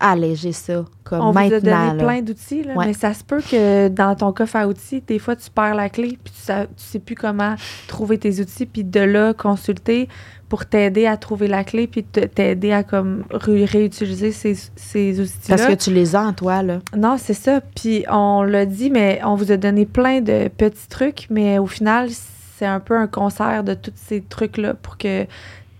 [0.00, 2.04] alléger ça comme On vous a maintenant donné là?
[2.04, 2.86] plein d'outils, Ouais.
[2.86, 5.88] mais ça se peut que dans ton coffre à outils, des fois, tu perds la
[5.88, 7.54] clé, puis tu, sa- tu sais plus comment
[7.88, 10.08] trouver tes outils, puis de là, consulter
[10.48, 15.56] pour t'aider à trouver la clé, puis t'aider à comme ré- réutiliser ces, ces outils-là.
[15.56, 16.78] Parce que tu les as en toi là.
[16.96, 17.60] Non, c'est ça.
[17.60, 21.66] Puis on l'a dit, mais on vous a donné plein de petits trucs, mais au
[21.66, 22.08] final,
[22.56, 25.24] c'est un peu un concert de tous ces trucs-là pour que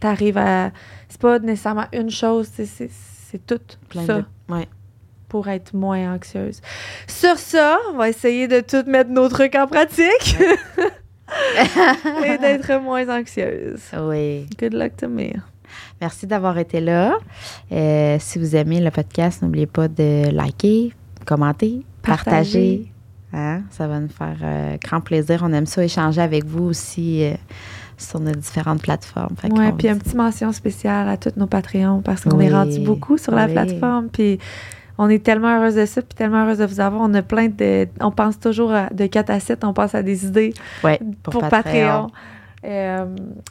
[0.01, 0.71] tu arrives à.
[1.09, 2.91] C'est pas nécessairement une chose, c'est-
[3.47, 3.59] tout
[3.89, 4.67] Plein ça de ouais.
[5.29, 6.61] pour être moins anxieuse.
[7.07, 10.37] Sur ça, on va essayer de tout mettre nos trucs en pratique
[12.25, 13.81] et d'être moins anxieuse.
[14.01, 14.47] Oui.
[14.59, 15.31] Good luck to me.
[16.01, 17.19] Merci d'avoir été là.
[17.73, 20.93] Euh, si vous aimez le podcast, n'oubliez pas de liker,
[21.27, 22.23] commenter, partager.
[22.33, 22.93] Partager.
[23.35, 23.63] Hein?
[23.71, 25.43] Ça va nous faire euh, grand plaisir.
[25.45, 27.35] On aime ça échanger avec vous aussi euh,
[27.99, 29.35] sur nos différentes plateformes.
[29.37, 32.79] Qu'on puis une petite mention spéciale à tous nos Patreons parce qu'on est Oui, rendu
[32.81, 33.53] beaucoup sur la oui.
[33.53, 34.09] plateforme.
[34.09, 34.39] Puis
[34.99, 37.01] on est tellement heureuse de ça, puis tellement heureuse de vous avoir.
[37.03, 37.87] On a plein de.
[38.01, 40.53] On pense toujours à- de 4 à 7, on pense à des idées
[40.85, 42.09] Ouais, pour, Patreon.
[42.65, 43.07] Euh,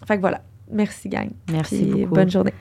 [0.07, 0.41] fait que voilà.
[0.71, 1.29] Merci, gang.
[1.51, 2.15] Merci Puis beaucoup.
[2.15, 2.53] bonne journée.